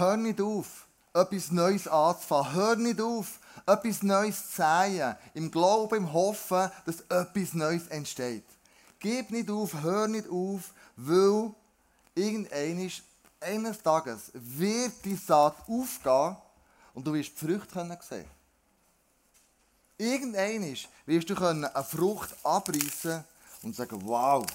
[0.00, 2.54] Hör nicht auf, etwas Neues anzufangen.
[2.54, 5.14] Hör nicht auf, etwas Neues zu sehen.
[5.34, 8.46] Im Glauben, im Hoffen, dass etwas Neues entsteht.
[8.98, 11.52] Gib nicht auf, hör nicht auf, weil
[12.14, 13.02] irgendeines
[13.40, 16.36] eines Tages wird die Saat aufgehen
[16.94, 18.24] und du wirst die Früchte sehen
[19.98, 23.22] Irgendeines wirst du eine Frucht abreißen
[23.64, 24.46] und sagen, wow,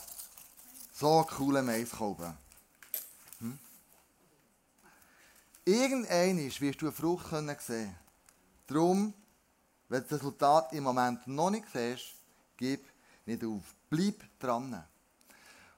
[0.92, 2.45] so ein cooler Maiskolben.
[5.68, 7.96] Irgendwann wirst du eine Frucht sehen können.
[8.68, 9.14] Darum,
[9.90, 12.14] wenn du das Resultat im Moment noch nicht siehst,
[12.56, 12.86] gib
[13.26, 13.64] nicht auf.
[13.90, 14.84] Bleib dran.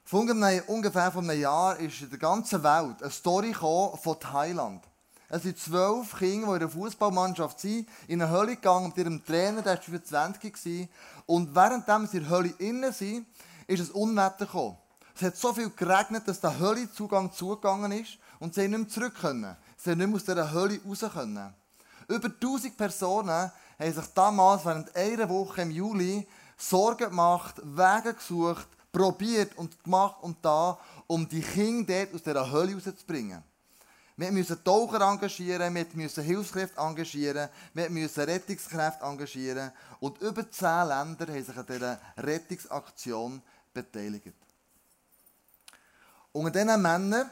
[0.04, 0.28] Von
[0.66, 4.84] ungefähr von einem Jahr ist in der ganzen Welt eine Story von Thailand.
[5.30, 9.24] Es sind zwölf Kinder, die in der Fußballmannschaft sind, in eine Hölle gegangen mit ihrem
[9.24, 10.88] Trainer, der war 25.
[11.24, 13.26] Und währenddem sie in der Hölle innen sind,
[13.66, 14.76] ist ein Unwetter gekommen.
[15.14, 19.14] Es hat so viel geregnet, dass der Höllezugang zugegangen ist Und sie nicht mehr zurück
[19.20, 19.56] können.
[19.78, 21.54] Sie nicht mehr aus dieser Hölle raus können.
[22.08, 28.66] Über 1000 Personen haben sich damals während einer Woche im Juli Sorgen gemacht, Wege gesucht,
[28.90, 33.42] probiert und gemacht und da, um die Kinder dort aus dieser Hölle rauszubringen.
[34.16, 39.70] Wir müssen Taucher engagieren, wir müssen Hilfskräfte engagieren, wir müssen Rettungskräfte engagieren.
[40.00, 43.40] Und über zehn Länder haben sich an dieser Rettungsaktion
[43.72, 44.34] beteiligt.
[46.32, 47.30] Unter diesen Männern,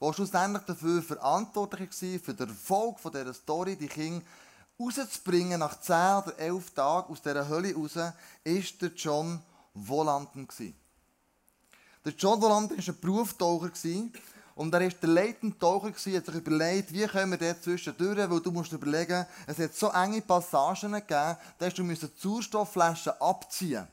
[0.00, 4.24] die schlussendlich dafür verantwortlich waren, für den Erfolg dieser Story, die Kinder
[4.78, 9.40] rauszubringen, nach 10 oder 11 Tagen aus dieser Hölle raus, war der John
[9.74, 10.48] Volanden.
[12.04, 13.70] Der John Volanden war ein Berufstaucher
[14.56, 18.40] und er war der leitende Taucher, hat sich überlegt, wie können wir dort zwischendurch, weil
[18.40, 23.88] du musst überlegen, es hat so enge Passagen gegeben, dass du die Sauerstoffflaschen abziehen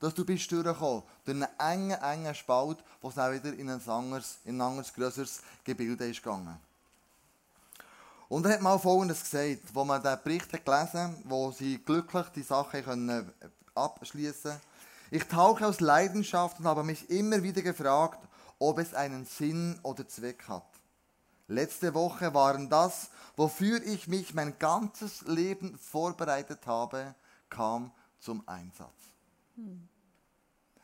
[0.00, 3.88] dass du bist durchgekommen, durch einen engen, engen Spalt, wo es auch wieder in ein
[3.88, 6.58] anderes, in ein anderes grösseres Gebilde ist gegangen.
[8.28, 12.26] Und er hat mal Folgendes gesagt, wo man den Bericht hat gelesen wo sie glücklich
[12.34, 13.30] die Sache können
[13.74, 14.66] abschließen konnten.
[15.10, 18.18] Ich tauche aus Leidenschaft und habe mich immer wieder gefragt,
[18.58, 20.66] ob es einen Sinn oder Zweck hat.
[21.46, 27.14] Letzte Woche waren das, wofür ich mich mein ganzes Leben vorbereitet habe,
[27.50, 29.13] kam zum Einsatz.
[29.56, 29.88] Hm.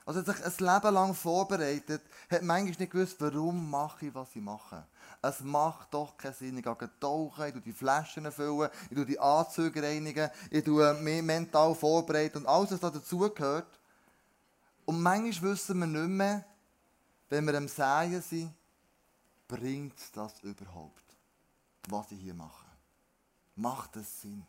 [0.06, 4.42] Also sich ein Leben lang vorbereitet, hat manchmal nicht gewusst, warum mache ich, was ich
[4.42, 4.85] mache.
[5.22, 6.59] Es macht doch keinen Sinn.
[6.59, 12.38] Ich gehe tauchen, ich die Flaschen füllen, ich die Anzüge reinigen, ich mich mental vorbereiten
[12.38, 13.78] und alles, was dazugehört.
[14.87, 16.44] Und manchmal wissen wir nicht mehr,
[17.28, 18.52] wenn wir am Säen sind,
[19.46, 21.04] bringt das überhaupt,
[21.88, 22.66] was ich hier mache?
[23.54, 24.44] Macht es Sinn?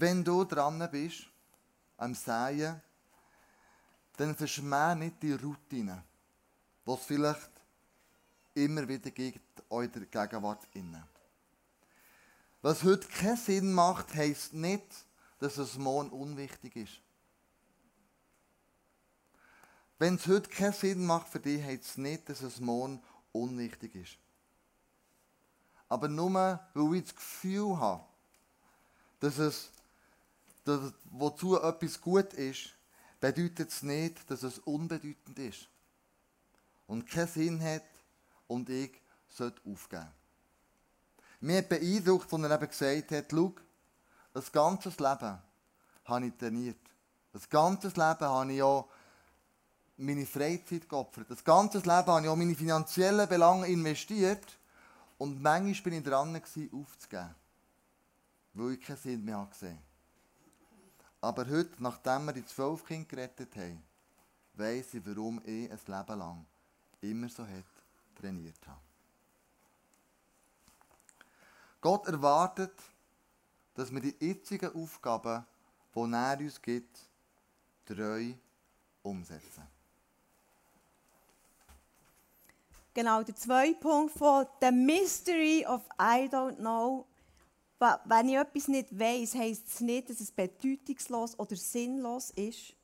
[0.00, 1.26] Wenn du dran bist,
[1.98, 2.80] am Säen,
[4.16, 6.02] dann verschmäh nicht die Routine,
[6.86, 7.50] die vielleicht
[8.54, 11.06] immer wieder gibt, eurer Gegenwart inne.
[12.62, 14.86] Was heute keinen Sinn macht, heisst nicht,
[15.38, 16.98] dass es morgen unwichtig ist.
[19.98, 23.94] Wenn es heute keinen Sinn macht für dich, heißt es nicht, dass es morgen unwichtig
[23.96, 24.16] ist.
[25.90, 26.32] Aber nur,
[26.72, 28.02] weil ich das Gefühl habe,
[29.20, 29.70] dass es,
[30.70, 32.70] dass, wozu etwas gut ist,
[33.18, 35.68] bedeutet es nicht, dass es unbedeutend ist.
[36.86, 37.84] Und keinen Sinn hat
[38.46, 38.92] und ich
[39.28, 40.08] sollte aufgeben.
[41.40, 43.54] Mir hat beeindruckt, als er eben gesagt hat, schau,
[44.32, 45.38] das ganze Leben
[46.04, 46.78] habe ich trainiert.
[47.32, 48.88] Das ganze Leben habe ich auch
[49.96, 51.30] meine Freizeit geopfert.
[51.30, 54.58] Das ganze Leben habe ich auch meine finanziellen Belange investiert.
[55.18, 57.34] Und manchmal bin ich dran, aufzugeben.
[58.54, 59.89] Weil ich keinen Sinn mehr gesehen
[61.20, 63.82] Aber heute, nachdem wir die zwölf Kinder gerettet haben,
[64.54, 66.46] weiss ich, warum ich ein Leben lang
[67.00, 67.64] immer so hat
[68.14, 68.80] trainiert habe.
[71.80, 72.74] Gott erwartet,
[73.74, 75.46] dass wir die jetzigen Aufgaben,
[75.94, 76.98] die er uns gibt,
[77.86, 78.34] treu
[79.02, 79.66] umsetzen.
[82.92, 87.06] Genau, der zweite Punkt von The Mystery of I don't know.
[88.04, 92.74] Wenn ich etwas nicht weiß, heisst es nicht, dass es bedeutungslos oder sinnlos ist.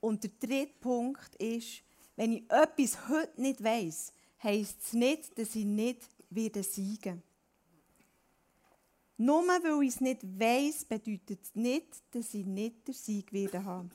[0.00, 1.82] Und der dritte Punkt ist,
[2.14, 4.12] wenn ich etwas heute nicht weiß,
[4.42, 7.22] heisst es nicht, dass ich nicht wieder siegen
[9.16, 13.64] Nur weil ich es nicht weiß, bedeutet es nicht, dass ich nicht den Sieg wieder
[13.64, 13.88] habe.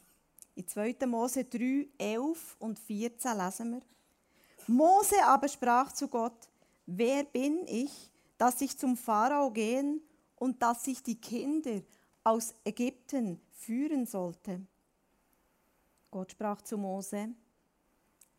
[0.56, 0.96] In 2.
[1.06, 3.82] Mose 3, 11 und 14 lesen wir.
[4.65, 6.50] Mose aber sprach zu Gott,
[6.88, 7.91] wer bin ich,
[8.38, 10.02] dass ich zum Pharao gehen
[10.36, 11.82] und dass ich die Kinder
[12.24, 14.62] aus Ägypten führen sollte?
[16.12, 17.30] Gott sprach zu Mose,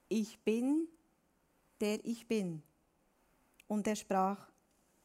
[0.08, 0.86] ich bin,
[1.80, 2.62] der ich bin.
[3.66, 4.48] Und er sprach,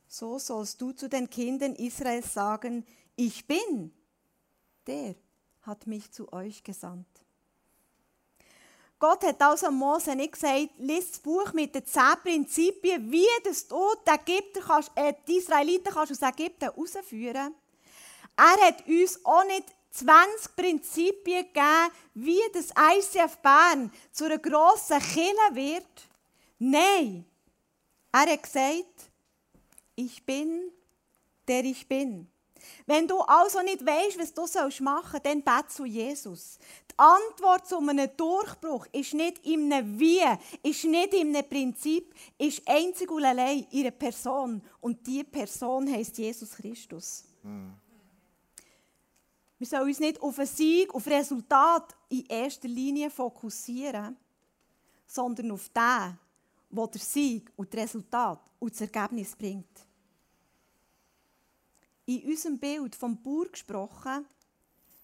[0.08, 3.92] so sollst du zu den Kindern Israels sagen, ich bin,
[4.88, 5.16] der
[5.62, 7.08] hat mich zu euch gesandt.
[9.00, 13.50] Gott hat also Mose nicht gesagt, lies das Buch mit den zehn Prinzipien, wie du
[13.50, 17.56] die, Ägypter kannst, äh, die Israeliten kannst aus Ägypten herausführen
[18.36, 25.00] Er hat uns auch nicht 20 Prinzipien gegeben, wie das ICF Bern zu einer grossen
[25.00, 25.86] Kille wird.
[26.60, 27.26] Nein,
[28.12, 29.12] er hat gesagt,
[29.96, 30.74] ich bin,
[31.48, 32.30] der ich bin.
[32.86, 36.60] Wenn du also nicht weißt, was du machen sollst, dann bet zu Jesus.
[37.00, 40.22] Antwort zu einem Durchbruch ist nicht in einem Wie,
[40.64, 44.62] ist nicht in einem Prinzip, ist einzig und allein ihre Person.
[44.82, 47.24] Und diese Person heißt Jesus Christus.
[47.42, 47.74] Mhm.
[49.58, 54.16] Wir sollen uns nicht auf einen Sieg, auf Resultat in erster Linie fokussieren,
[55.06, 56.18] sondern auf den,
[56.70, 59.86] der der Sieg und das Resultat und das Ergebnis bringt.
[62.06, 64.26] In unserem Bild vom Bauer gesprochen,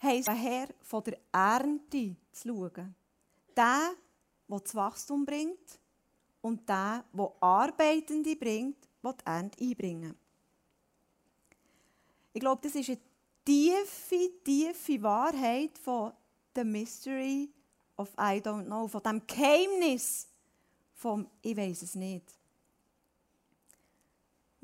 [0.06, 2.96] heisst Herr von der Ernte zu schauen.
[3.56, 3.96] Der,
[4.48, 5.80] der das Wachstum bringt
[6.42, 10.16] und der, der Arbeitende bringt, die die Ernte einbringen.
[12.34, 13.00] Ich glaube, das ist eine
[13.46, 16.12] tiefe, tiefe Wahrheit von
[16.56, 17.50] The Mystery
[17.98, 20.28] of I Don't Know, von dem Geheimnis
[20.94, 22.34] vom Ich weiß es nicht.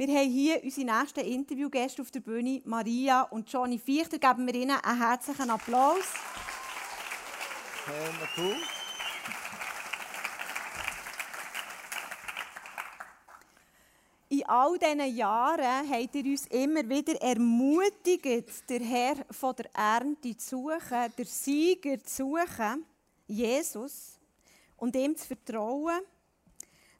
[0.03, 4.17] Wir haben hier unsere nächsten Interviewgäste auf der Bühne, Maria und Johnny Fichter.
[4.17, 6.05] Geben wir ihnen einen herzlichen Applaus.
[7.85, 8.55] Sehr cool.
[14.29, 20.35] In all diesen Jahren habt ihr uns immer wieder ermutigt, den Herr von der Ernte
[20.35, 22.87] zu suchen, den Sieger zu suchen,
[23.27, 24.17] Jesus,
[24.77, 26.01] und ihm zu vertrauen,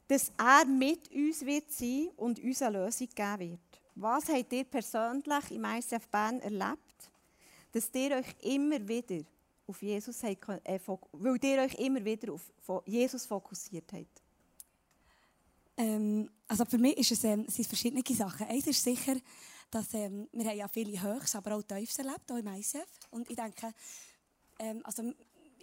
[0.08, 3.82] dass er mit uns wird sein und uns eine Lösung geben wird.
[3.94, 7.10] Was habt ihr persönlich im ICF Bern erlebt,
[7.72, 9.24] dass ihr euch immer wieder
[9.66, 14.22] auf Jesus habt, äh, euch immer wieder auf Jesus fokussiert habt?
[15.76, 18.46] Ähm, also für mich ist es, ähm, sind verschiedene Sachen.
[18.46, 19.16] Eins ist sicher,
[19.70, 22.86] dass ähm, wir haben ja viele Höchst, aber auch Tiefs erlebt, auch im ICF.
[23.10, 23.72] Und ich denke,
[24.58, 25.02] ähm, also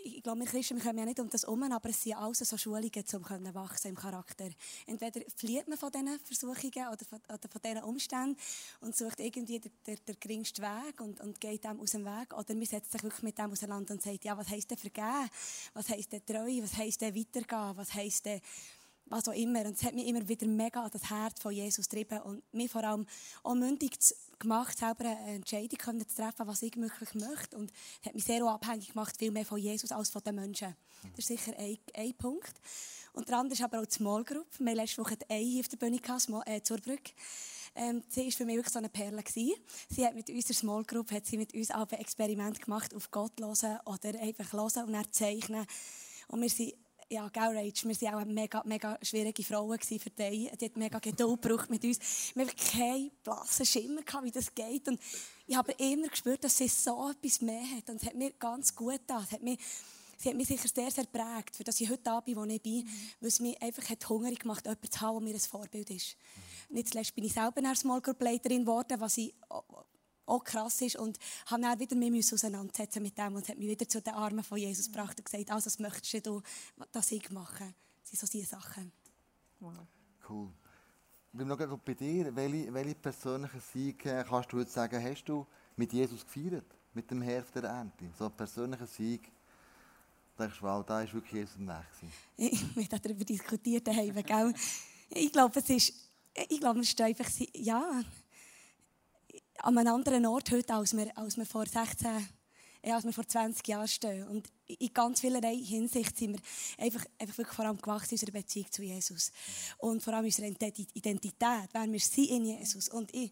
[0.04, 2.40] ich glaube, wir Christen wir kommen ja nicht um das herum, aber es sind alles
[2.40, 4.50] so Schulungen, um wachsen im Charakter.
[4.86, 8.38] Entweder flieht man von diesen Versuchungen oder von, oder von diesen Umständen
[8.82, 12.34] und sucht irgendwie den, den, den geringsten Weg und, und geht dem aus dem Weg.
[12.34, 15.30] Oder man setzt sich wirklich mit dem auseinander und sagt, ja, was heisst denn vergeben?
[15.74, 16.62] Was heisst denn treu?
[16.62, 17.78] Was heisst denn weitergehen?
[17.78, 18.42] Was heisst denn
[19.10, 19.62] was auch immer.
[19.62, 22.72] Und es hat mich immer wieder mega an das Herz von Jesus getrieben und mich
[22.72, 23.06] vor allem
[23.43, 23.98] auch mündig
[24.39, 27.58] gemacht, selber eine Entscheidung zu treffen, was ich wirklich möchte.
[27.58, 30.76] Und es hat mich sehr abhängig gemacht, viel mehr von Jesus als von den Menschen.
[31.15, 32.54] Das ist sicher ein, ein Punkt.
[33.13, 34.48] Und der andere ist aber auch die Small Group.
[34.60, 37.12] Wir hatten letzte Woche die hier auf der Bühne gehabt, äh, zur Brücke.
[37.76, 39.24] Ähm, sie war für mich wirklich so eine Perle.
[39.24, 39.54] Gewesen.
[39.89, 43.12] Sie hat mit unserer Small Group hat sie mit uns auch ein Experiment gemacht, auf
[43.12, 45.65] Gott hören oder einfach hören und dann zeichnen.
[46.28, 46.74] Und wir sind
[47.10, 50.52] ja, gell, Rach, wir waren auch mega, mega schwierige Frauen für die.
[50.60, 52.00] Die hat mega Geduld gebraucht mit uns.
[52.36, 54.88] Wir hatten keinen blassen Schimmer, gehabt, wie das geht.
[54.88, 55.00] Und
[55.48, 57.89] ich habe immer gespürt, dass sie so etwas mehr hat.
[57.89, 59.24] Und es hat mir ganz gut getan.
[59.24, 59.60] Es hat mich,
[60.17, 62.62] sie hat mich sicher sehr, sehr prägt, für dass ich heute da bin, wo ich
[62.62, 62.89] bin, mhm.
[63.22, 66.15] weil es mich einfach hat hungrig gemacht jemanden zu haben, der mir ein Vorbild ist.
[66.69, 69.34] Nicht zuletzt bin ich selber eine Small Group Leiterin geworden, was ich
[70.30, 70.96] auch krass ist.
[70.96, 74.44] Und habe dann wieder mich auseinandersetzen mit dem und hat mich wieder zu den Armen
[74.44, 76.42] von Jesus gebracht und gesagt, also was möchtest du,
[76.92, 77.74] dass ich mache?
[78.02, 78.92] Das sind so diese Sachen.
[79.60, 79.88] Wow.
[80.28, 80.50] Cool.
[81.32, 82.36] Ich bin noch bei dir.
[82.36, 86.65] Welche, welche persönlichen Siege kannst du jetzt sagen, hast du mit Jesus gefeiert?
[86.94, 88.10] Mit dem Herr der Ernte?
[88.18, 89.32] So ein persönlicher Sieg.
[90.36, 92.18] Da denkst du, wow, da ist wirklich Jesus Weg.
[92.38, 94.54] Wir haben darüber diskutiert, gell?
[95.10, 95.94] Ich glaube, es ist,
[96.50, 98.04] ich glaube, es ist einfach, ja,
[99.63, 102.28] an einem anderen Ort heute, als wir, als wir vor 16
[102.84, 104.28] ja, als wir vor 20 Jahren stehen.
[104.28, 108.32] Und in ganz vielerlei Hinsicht sind wir einfach, einfach wirklich vor allem gewachsen in unserer
[108.32, 109.32] Beziehung zu Jesus.
[109.80, 112.88] Und vor allem unserer Identität, wer wir sind in Jesus.
[112.89, 113.32] Und ich,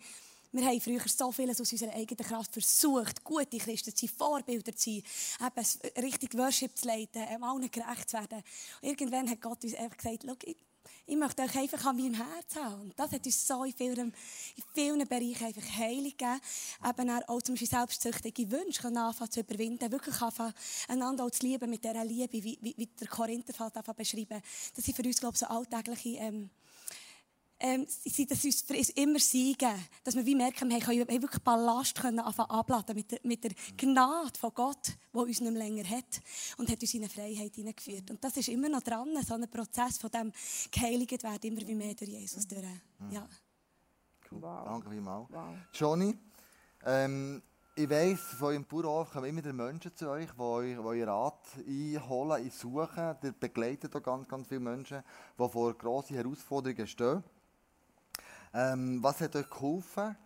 [0.52, 4.76] wir haben früher so vieles aus unserer eigenen Kraft versucht, gute Christen zu sein, Vorbilder
[4.76, 5.04] zu sein,
[5.48, 8.44] eben richtig Worship zu leiten, allen gerecht zu werden.
[8.82, 10.26] Und irgendwann hat Gott uns einfach gesagt,
[11.06, 12.82] ich möchte euch einfach an meinem Herz haben.
[12.82, 14.14] Und das hat uns so in vielen,
[14.56, 16.42] in vielen Bereichen einfach Heilung gegeben.
[16.88, 19.92] Eben auch zum Beispiel selbstsüchtige Wünsche anfangen zu überwinden.
[19.92, 20.54] Wirklich anfangen,
[20.88, 24.42] einander auch zu lieben mit dieser Liebe, wie, wie, wie der Korintherfall beschreiben.
[24.76, 26.50] Das sind für uns, glaube ich, so alltägliche, ähm,
[27.60, 29.72] ähm, dass uns für uns immer siegen,
[30.04, 34.38] dass wir wie merken, wir können wirklich Ballast können abladen mit der, mit der Gnade
[34.40, 36.22] von Gott, die uns nicht mehr länger hat
[36.58, 38.12] und hat uns in eine Freiheit hineingeführt.
[38.12, 40.32] Und das ist immer noch dran, so ein Prozess von dem
[40.72, 42.64] geheiligt werden, immer wie mehr durch Jesus durch.
[43.10, 43.28] Ja.
[44.32, 44.42] Cool.
[44.42, 44.66] Wow.
[44.66, 45.28] Danke vielmals.
[45.32, 45.56] Wow.
[45.74, 46.18] Johnny,
[46.86, 47.42] ähm,
[47.76, 52.44] ich weiss, von eurem Bauernhof kommen immer wieder Menschen zu euch, die euren Rat einholen,
[52.44, 53.16] einsuchen.
[53.24, 55.04] Ihr begleitet auch ganz, ganz viele Menschen,
[55.40, 57.24] die vor grossen Herausforderungen stehen.
[58.60, 60.18] Ähm, was hat euch geholfen,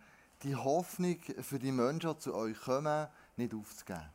[0.42, 3.06] die Hoffnung für die Menschen, die zu euch kommen,
[3.36, 4.08] nicht aufzugeben?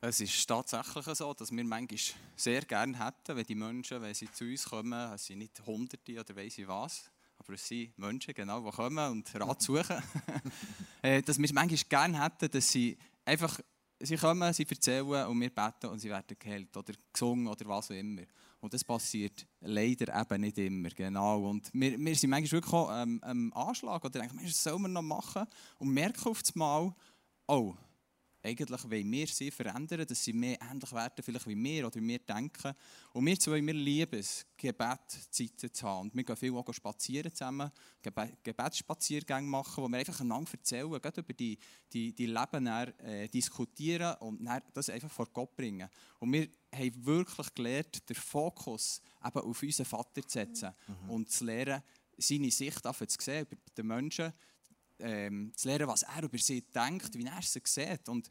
[0.00, 1.98] Es ist tatsächlich so, dass wir manchmal
[2.34, 6.18] sehr gerne hätten, wenn die Menschen, wenn sie zu uns kommen, es sind nicht Hunderte
[6.18, 10.02] oder weiss ich was, aber es sind Menschen, genau, die kommen und Rat suchen,
[11.02, 12.96] äh, dass wir es manchmal gerne hätten, dass sie
[13.26, 13.60] einfach,
[14.00, 17.90] sie kommen, sie erzählen und wir beten und sie werden geheilt oder gesungen oder was
[17.90, 18.22] auch immer.
[18.64, 21.50] Und das passiert leider eben nicht immer, genau.
[21.50, 24.94] Und wir, wir sind manchmal wirklich auch ähm, am Anschlag oder denken, was soll man
[24.94, 25.44] noch machen?
[25.76, 26.94] Und merken auf einmal,
[27.46, 27.74] oh,
[28.42, 32.08] eigentlich wollen wir sie verändern, dass sie mehr ähnlich werden, vielleicht wie wir oder wie
[32.08, 32.72] wir denken.
[33.12, 36.08] Und wir zwei, wir lieben es, Gebetszeiten zu haben.
[36.08, 40.90] Und wir gehen viel auch spazieren zusammen, Gebe Gebetsspaziergänge machen, wo wir einfach einander erzählen,
[40.90, 41.58] gerade über die,
[41.92, 45.88] die, die Leben dann, äh, diskutieren und dann das einfach vor Gott bringen.
[46.18, 51.10] Und wir haben wirklich gelernt, den Fokus eben auf unseren Vater zu setzen mhm.
[51.10, 51.82] und zu lernen,
[52.16, 54.32] seine Sicht zu sehen über den Menschen,
[54.98, 58.08] ähm, zu lernen, was er über sie denkt, wie er sie sieht.
[58.08, 58.30] Und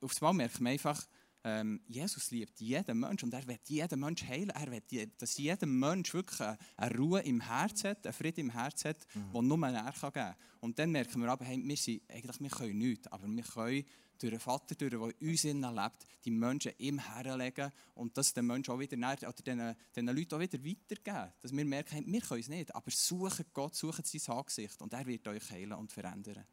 [0.00, 1.06] auf einmal merkt man einfach,
[1.44, 4.50] ähm, Jesus liebt jeden Menschen und er wird jeden Menschen heilen.
[4.50, 8.84] Er will, dass jeder Mensch wirklich eine, Ruhe im Herz hat, einen Frieden im Herz
[8.84, 9.32] hat, mhm.
[9.32, 10.34] den nur er geben kann.
[10.60, 13.84] Und dann merken wir aber, hey, wir, sind, eigentlich, wir können nichts, aber wir können
[14.18, 18.46] durch den Vater, den, der in uns lebt, die Menschen ihm herlegen und das den
[18.46, 21.32] Menschen auch wieder, oder den, den Leuten auch wieder weitergeben.
[21.40, 25.06] Dass wir merken, wir können es nicht, aber suchen Gott, suchen sein Angesicht und er
[25.06, 26.44] wird euch heilen und verändern.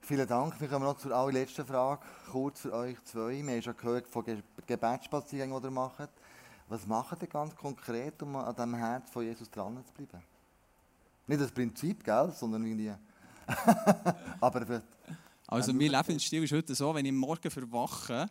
[0.00, 0.58] Vielen Dank.
[0.60, 3.44] Wir kommen noch zur allerletzten Frage, kurz für euch zwei.
[3.44, 6.08] Wir haben schon gehört von Ge Gebetsspaziergängen, die ihr macht.
[6.68, 10.22] Was macht ihr ganz konkret, um an dem Herz von Jesus dran zu bleiben?
[11.26, 12.94] Nicht das Prinzip, gell, sondern irgendwie...
[14.40, 14.80] Aber
[15.48, 18.26] also mein Lebensstil ist heute so, wenn ich morgen verwache,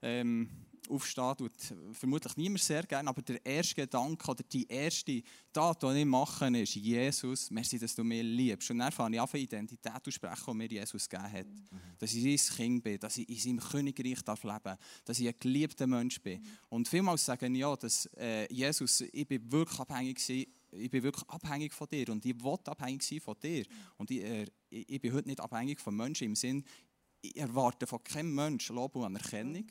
[0.00, 0.48] ähm,
[0.88, 1.52] aufstehe, tut
[1.92, 6.46] vermutlich niemand sehr gerne, aber der erste Gedanke oder die erste Tat, die ich mache,
[6.58, 8.70] ist Jesus, merci, dass du mich liebst.
[8.70, 11.46] Und dann fange ich an, Identität aussprechen, die mir Jesus gegeben hat.
[11.46, 11.80] Mhm.
[11.98, 15.28] Dass ich sein Kind bin, dass ich in seinem Königreich darf leben darf, dass ich
[15.28, 16.42] ein geliebter Mensch bin.
[16.68, 21.28] Und vielmals sagen ja, dass äh, Jesus, ich bin wirklich abhängig war, ich bin wirklich
[21.28, 23.64] abhängig von dir und ich will abhängig sein von dir.
[23.96, 26.64] Und ich, äh, ich bin heute nicht abhängig von Menschen im Sinn,
[27.22, 29.66] ich erwarte von keinem Menschen Lob und Anerkennung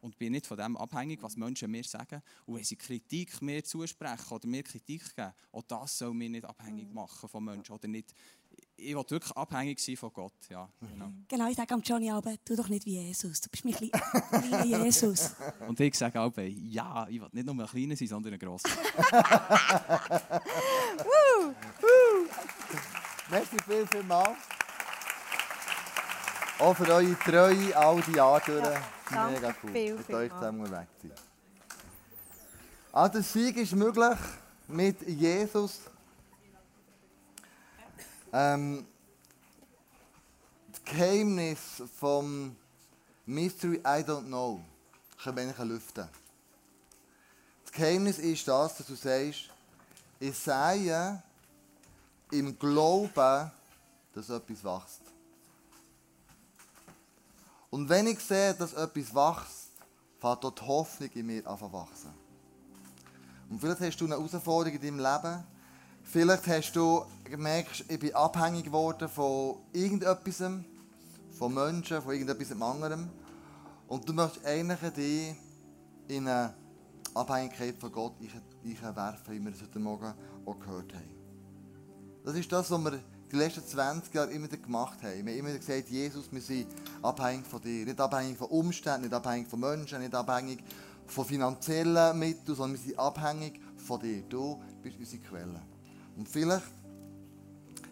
[0.00, 2.22] und bin nicht von dem abhängig, was Menschen mir sagen.
[2.44, 6.44] Und wenn sie Kritik mir zusprechen oder mir Kritik geben, auch das soll mich nicht
[6.44, 8.12] abhängig machen von Menschen oder nicht.
[8.76, 10.32] Ich will wirklich abhängig sein von Gott.
[10.50, 11.12] Ja, genau.
[11.28, 13.40] genau, ich sage am Johnny aber, tu doch nicht wie Jesus.
[13.40, 15.34] Du bist mein kleiner Jesus.
[15.68, 18.68] Und ich sage auch, ja, ich will nicht nur ein kleiner sein, sondern ein grosser.
[23.30, 24.34] Merci viel, viel mal.
[26.58, 28.64] Auch für eure Treue all die Jahre durch.
[29.10, 31.12] Ja, Mega cool, viel, mit viel euch zusammen weg sein.
[33.12, 34.18] Der Sieg ist möglich
[34.68, 35.80] mit Jesus.
[38.36, 38.84] Ähm,
[40.72, 42.56] das Geheimnis vom
[43.26, 44.60] Mystery I Don't Know
[45.22, 46.08] können wir lüften.
[47.62, 49.50] Das Geheimnis ist das, dass du sagst,
[50.18, 51.22] ich sehe
[52.32, 53.52] im Glauben,
[54.12, 55.02] dass etwas wächst.
[57.70, 59.70] Und wenn ich sehe, dass etwas wächst,
[60.18, 62.12] fängt dort die Hoffnung in mir an zu wachsen.
[63.48, 65.53] Und vielleicht hast du eine Herausforderung in deinem Leben.
[66.04, 70.42] Vielleicht hast du gemerkt, ich bin abhängig geworden von irgendetwas,
[71.36, 73.10] von Menschen, von irgendetwas anderem.
[73.88, 75.34] Und du möchtest eigentlich dich
[76.06, 76.54] in eine
[77.14, 80.14] Abhängigkeit von Gott werfen, wie wir es heute Morgen
[80.46, 81.10] auch gehört haben.
[82.24, 83.00] Das ist das, was wir
[83.32, 85.26] die letzten 20 Jahre immer gemacht haben.
[85.26, 86.68] Wir haben immer gesagt, Jesus, wir sind
[87.02, 87.84] abhängig von dir.
[87.84, 90.62] Nicht abhängig von Umständen, nicht abhängig von Menschen, nicht abhängig
[91.06, 94.22] von finanziellen Mitteln, sondern wir sind abhängig von dir.
[94.28, 95.73] Du bist unsere Quelle.
[96.16, 96.66] Und vielleicht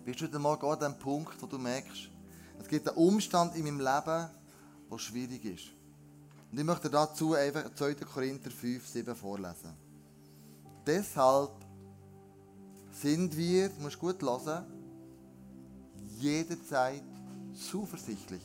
[0.05, 2.09] bist du heute Morgen an dem Punkt, wo du merkst,
[2.61, 4.31] es gibt einen Umstand in meinem Leben,
[4.91, 5.65] der schwierig ist.
[6.51, 7.95] Und ich möchte dazu einfach 2.
[7.95, 9.73] Korinther 5, 7 vorlesen.
[10.87, 11.51] Deshalb
[12.93, 14.65] sind wir, du musst gut hören,
[16.19, 17.03] jederzeit
[17.55, 18.45] zuversichtlich.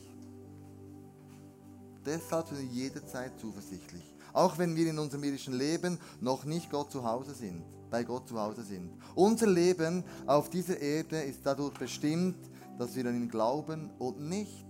[2.05, 4.16] Deshalb sind wir jederzeit zuversichtlich.
[4.37, 8.27] Auch wenn wir in unserem irdischen Leben noch nicht Gott zu Hause sind, bei Gott
[8.27, 8.91] zu Hause sind.
[9.15, 12.37] Unser Leben auf dieser Erde ist dadurch bestimmt,
[12.77, 14.63] dass wir an ihn glauben und nicht,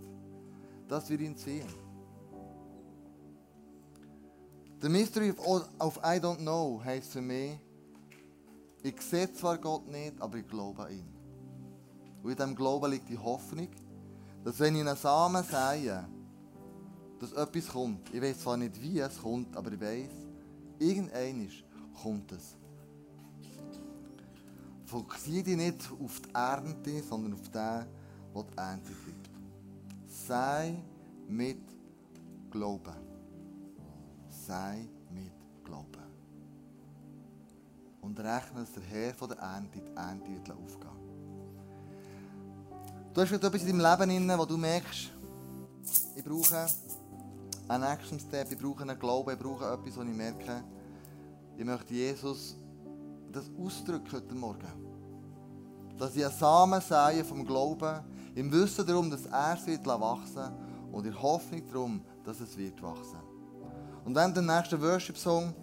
[0.88, 1.68] dass wir ihn sehen.
[4.80, 5.34] The Mystery
[5.80, 7.59] of I Don't Know heißt für mich,
[8.84, 11.13] ich sehe zwar Gott nicht, aber ich glaube an ihn.
[12.24, 13.68] Und in diesem Glauben liegt die Hoffnung,
[14.45, 16.07] dass wenn ich einen Samen sehe,
[17.20, 18.13] dass etwas kommt.
[18.13, 20.09] Ich weiß zwar nicht, wie es kommt, aber ich weiß,
[20.80, 21.49] irgendein
[22.01, 22.55] kommt es.
[24.86, 27.88] Fokussiere dich nicht auf die Ernte, sondern auf den, der
[28.34, 29.30] die Ernte gibt.
[30.07, 30.76] Sei
[31.28, 31.61] mit
[32.49, 32.95] Glauben.
[34.30, 35.34] Sei mit
[35.65, 36.07] Glauben.
[38.01, 40.88] Und rechne, dass der Herr von der Ernte die Ernte wird aufgehen.
[43.13, 45.11] Du hast etwas in deinem Leben, wo du merkst,
[46.15, 46.68] ich brauche
[47.68, 50.63] einen Action Step, ich brauche einen Glauben, ich brauche etwas, wo ich merke,
[51.57, 52.55] ich möchte Jesus
[53.32, 54.88] das ausdrücken heute Morgen.
[55.97, 57.99] Dass ich einen Samen sehe vom Glauben.
[58.36, 60.51] Im Wissen darum, dass er es wird wachsen
[60.91, 63.20] und in Hoffnung darum, dass es wird wachsen.
[64.05, 65.53] Und wenn der nächste Worship-Song,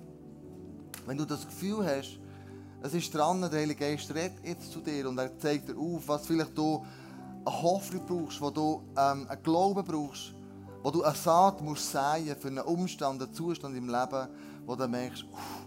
[1.07, 2.19] wenn du das Gefühl hast,
[2.83, 6.07] es ist dran, der Heilige Geist redet jetzt zu dir und er zeigt dir auf,
[6.07, 6.85] was vielleicht du
[7.45, 10.34] eine Hoffnung brauchst, wo du ähm, einen Glauben brauchst,
[10.85, 14.29] wo du eine Saat musst säen für einen Umstand, einen Zustand im Leben,
[14.67, 15.67] wo du merkst, uff,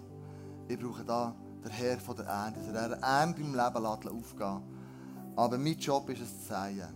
[0.67, 4.61] ich brauche da den Herr von der Ernte, dass er Ernte im Leben aufgehen
[5.35, 6.87] Aber mein Job ist es zu säen.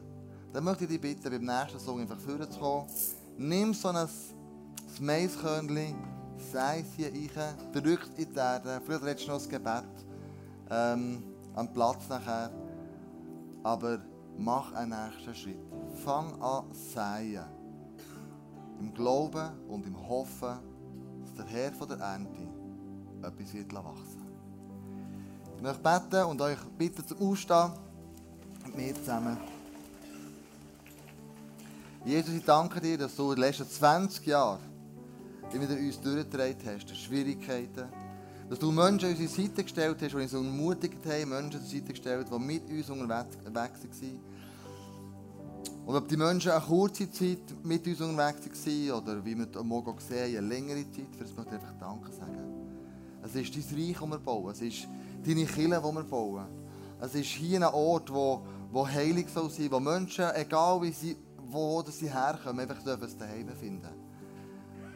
[0.54, 2.86] Dann möchte ich dich bitten, beim nächsten Song einfach vorzukommen.
[3.38, 4.08] Nimm so ein
[5.00, 5.96] Maiskörnchen,
[6.54, 8.82] sei es hier rein, drück in die Erde.
[8.86, 10.06] Vielleicht redest du noch das Gebet
[10.70, 11.24] ähm,
[11.56, 12.52] am Platz nachher.
[13.64, 13.98] Aber
[14.38, 15.66] mach einen nächsten Schritt.
[16.06, 17.61] Fang an säen.
[18.82, 20.58] Im Glauben und im Hoffen,
[21.22, 22.42] dass der Herr von der Ernte
[23.22, 24.26] etwas wird wachsen
[25.56, 27.74] Ich möchte beten und euch bitten zum Aufstehen
[28.66, 29.38] mit mir zusammen.
[32.04, 34.60] Jesus, ich danke dir, dass du in den letzten 20 Jahren
[35.54, 37.88] immer uns durchgetragen hast, Schwierigkeiten,
[38.50, 41.78] dass du Menschen an unsere Seite gestellt hast, die uns ermutigt haben, Menschen an die
[41.78, 44.20] Seite gestellt, die mit uns unterwegs waren.
[45.92, 49.68] Und ob die Menschen eine kurze Zeit mit uns unterwegs waren oder wie wir am
[49.68, 52.46] Morgen haben, eine längere Zeit, für das möchte ich einfach Danke sagen.
[53.22, 54.52] Es ist dein Reich, das wir bauen.
[54.52, 54.88] Es ist
[55.22, 56.46] deine Kirche, die wir bauen.
[57.02, 61.18] Es ist hier ein Ort, wo, wo heilig soll sein, wo Menschen, egal wie sie,
[61.50, 63.90] wo sie herkommen, einfach dürfen daheim finden.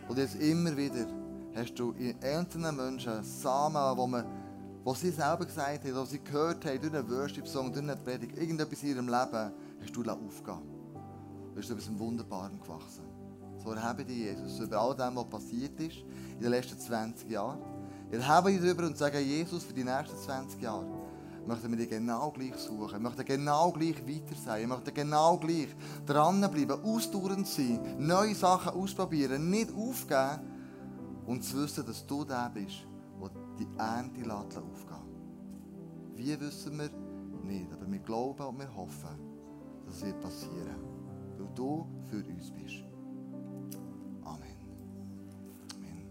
[0.07, 1.07] Und jetzt immer wieder
[1.55, 4.25] hast du in einzelnen Menschen Samen, wo, man,
[4.85, 8.37] wo sie selber gesagt haben, wo sie gehört haben, durch einen Worship-Song, durch eine Predigt,
[8.37, 10.74] irgendetwas in ihrem Leben, hast du aufgegeben.
[11.55, 13.05] Du bist etwas Wunderbaren gewachsen.
[13.63, 15.99] So erhebe dich, Jesus, über all dem, was passiert ist
[16.33, 17.59] in den letzten 20 Jahren.
[18.11, 20.85] Erhebe dich darüber und sage, Jesus, für die nächsten 20 Jahre
[21.47, 23.01] möchten wir dich genau gleich suchen.
[23.01, 24.59] Möchten genau gleich weiter sein.
[24.59, 25.69] Wir möchten genau gleich
[26.05, 30.41] dranbleiben, ausdauernd sein, neue Sachen ausprobieren, nicht aufgeben
[31.25, 32.85] und zu wissen, dass du der bist,
[33.21, 36.89] der die Ernte aufgehen Wie wissen wir?
[37.45, 37.71] Nicht.
[37.71, 39.17] Aber wir glauben und wir hoffen,
[39.85, 40.94] dass es wird passieren.
[41.37, 42.83] Weil du für uns bist.
[44.23, 44.55] Amen.
[45.75, 46.05] Amen.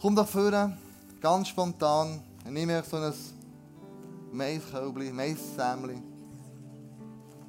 [0.00, 0.76] Komm doch vorne,
[1.20, 2.20] ganz spontan.
[2.44, 3.12] Ich nehme so ein
[4.32, 6.02] Maiskölbli, Maissämli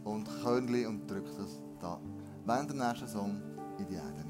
[0.04, 2.00] und Körnli und drücke das da
[2.46, 3.42] während dem nächsten Song
[3.78, 4.29] in die Erde.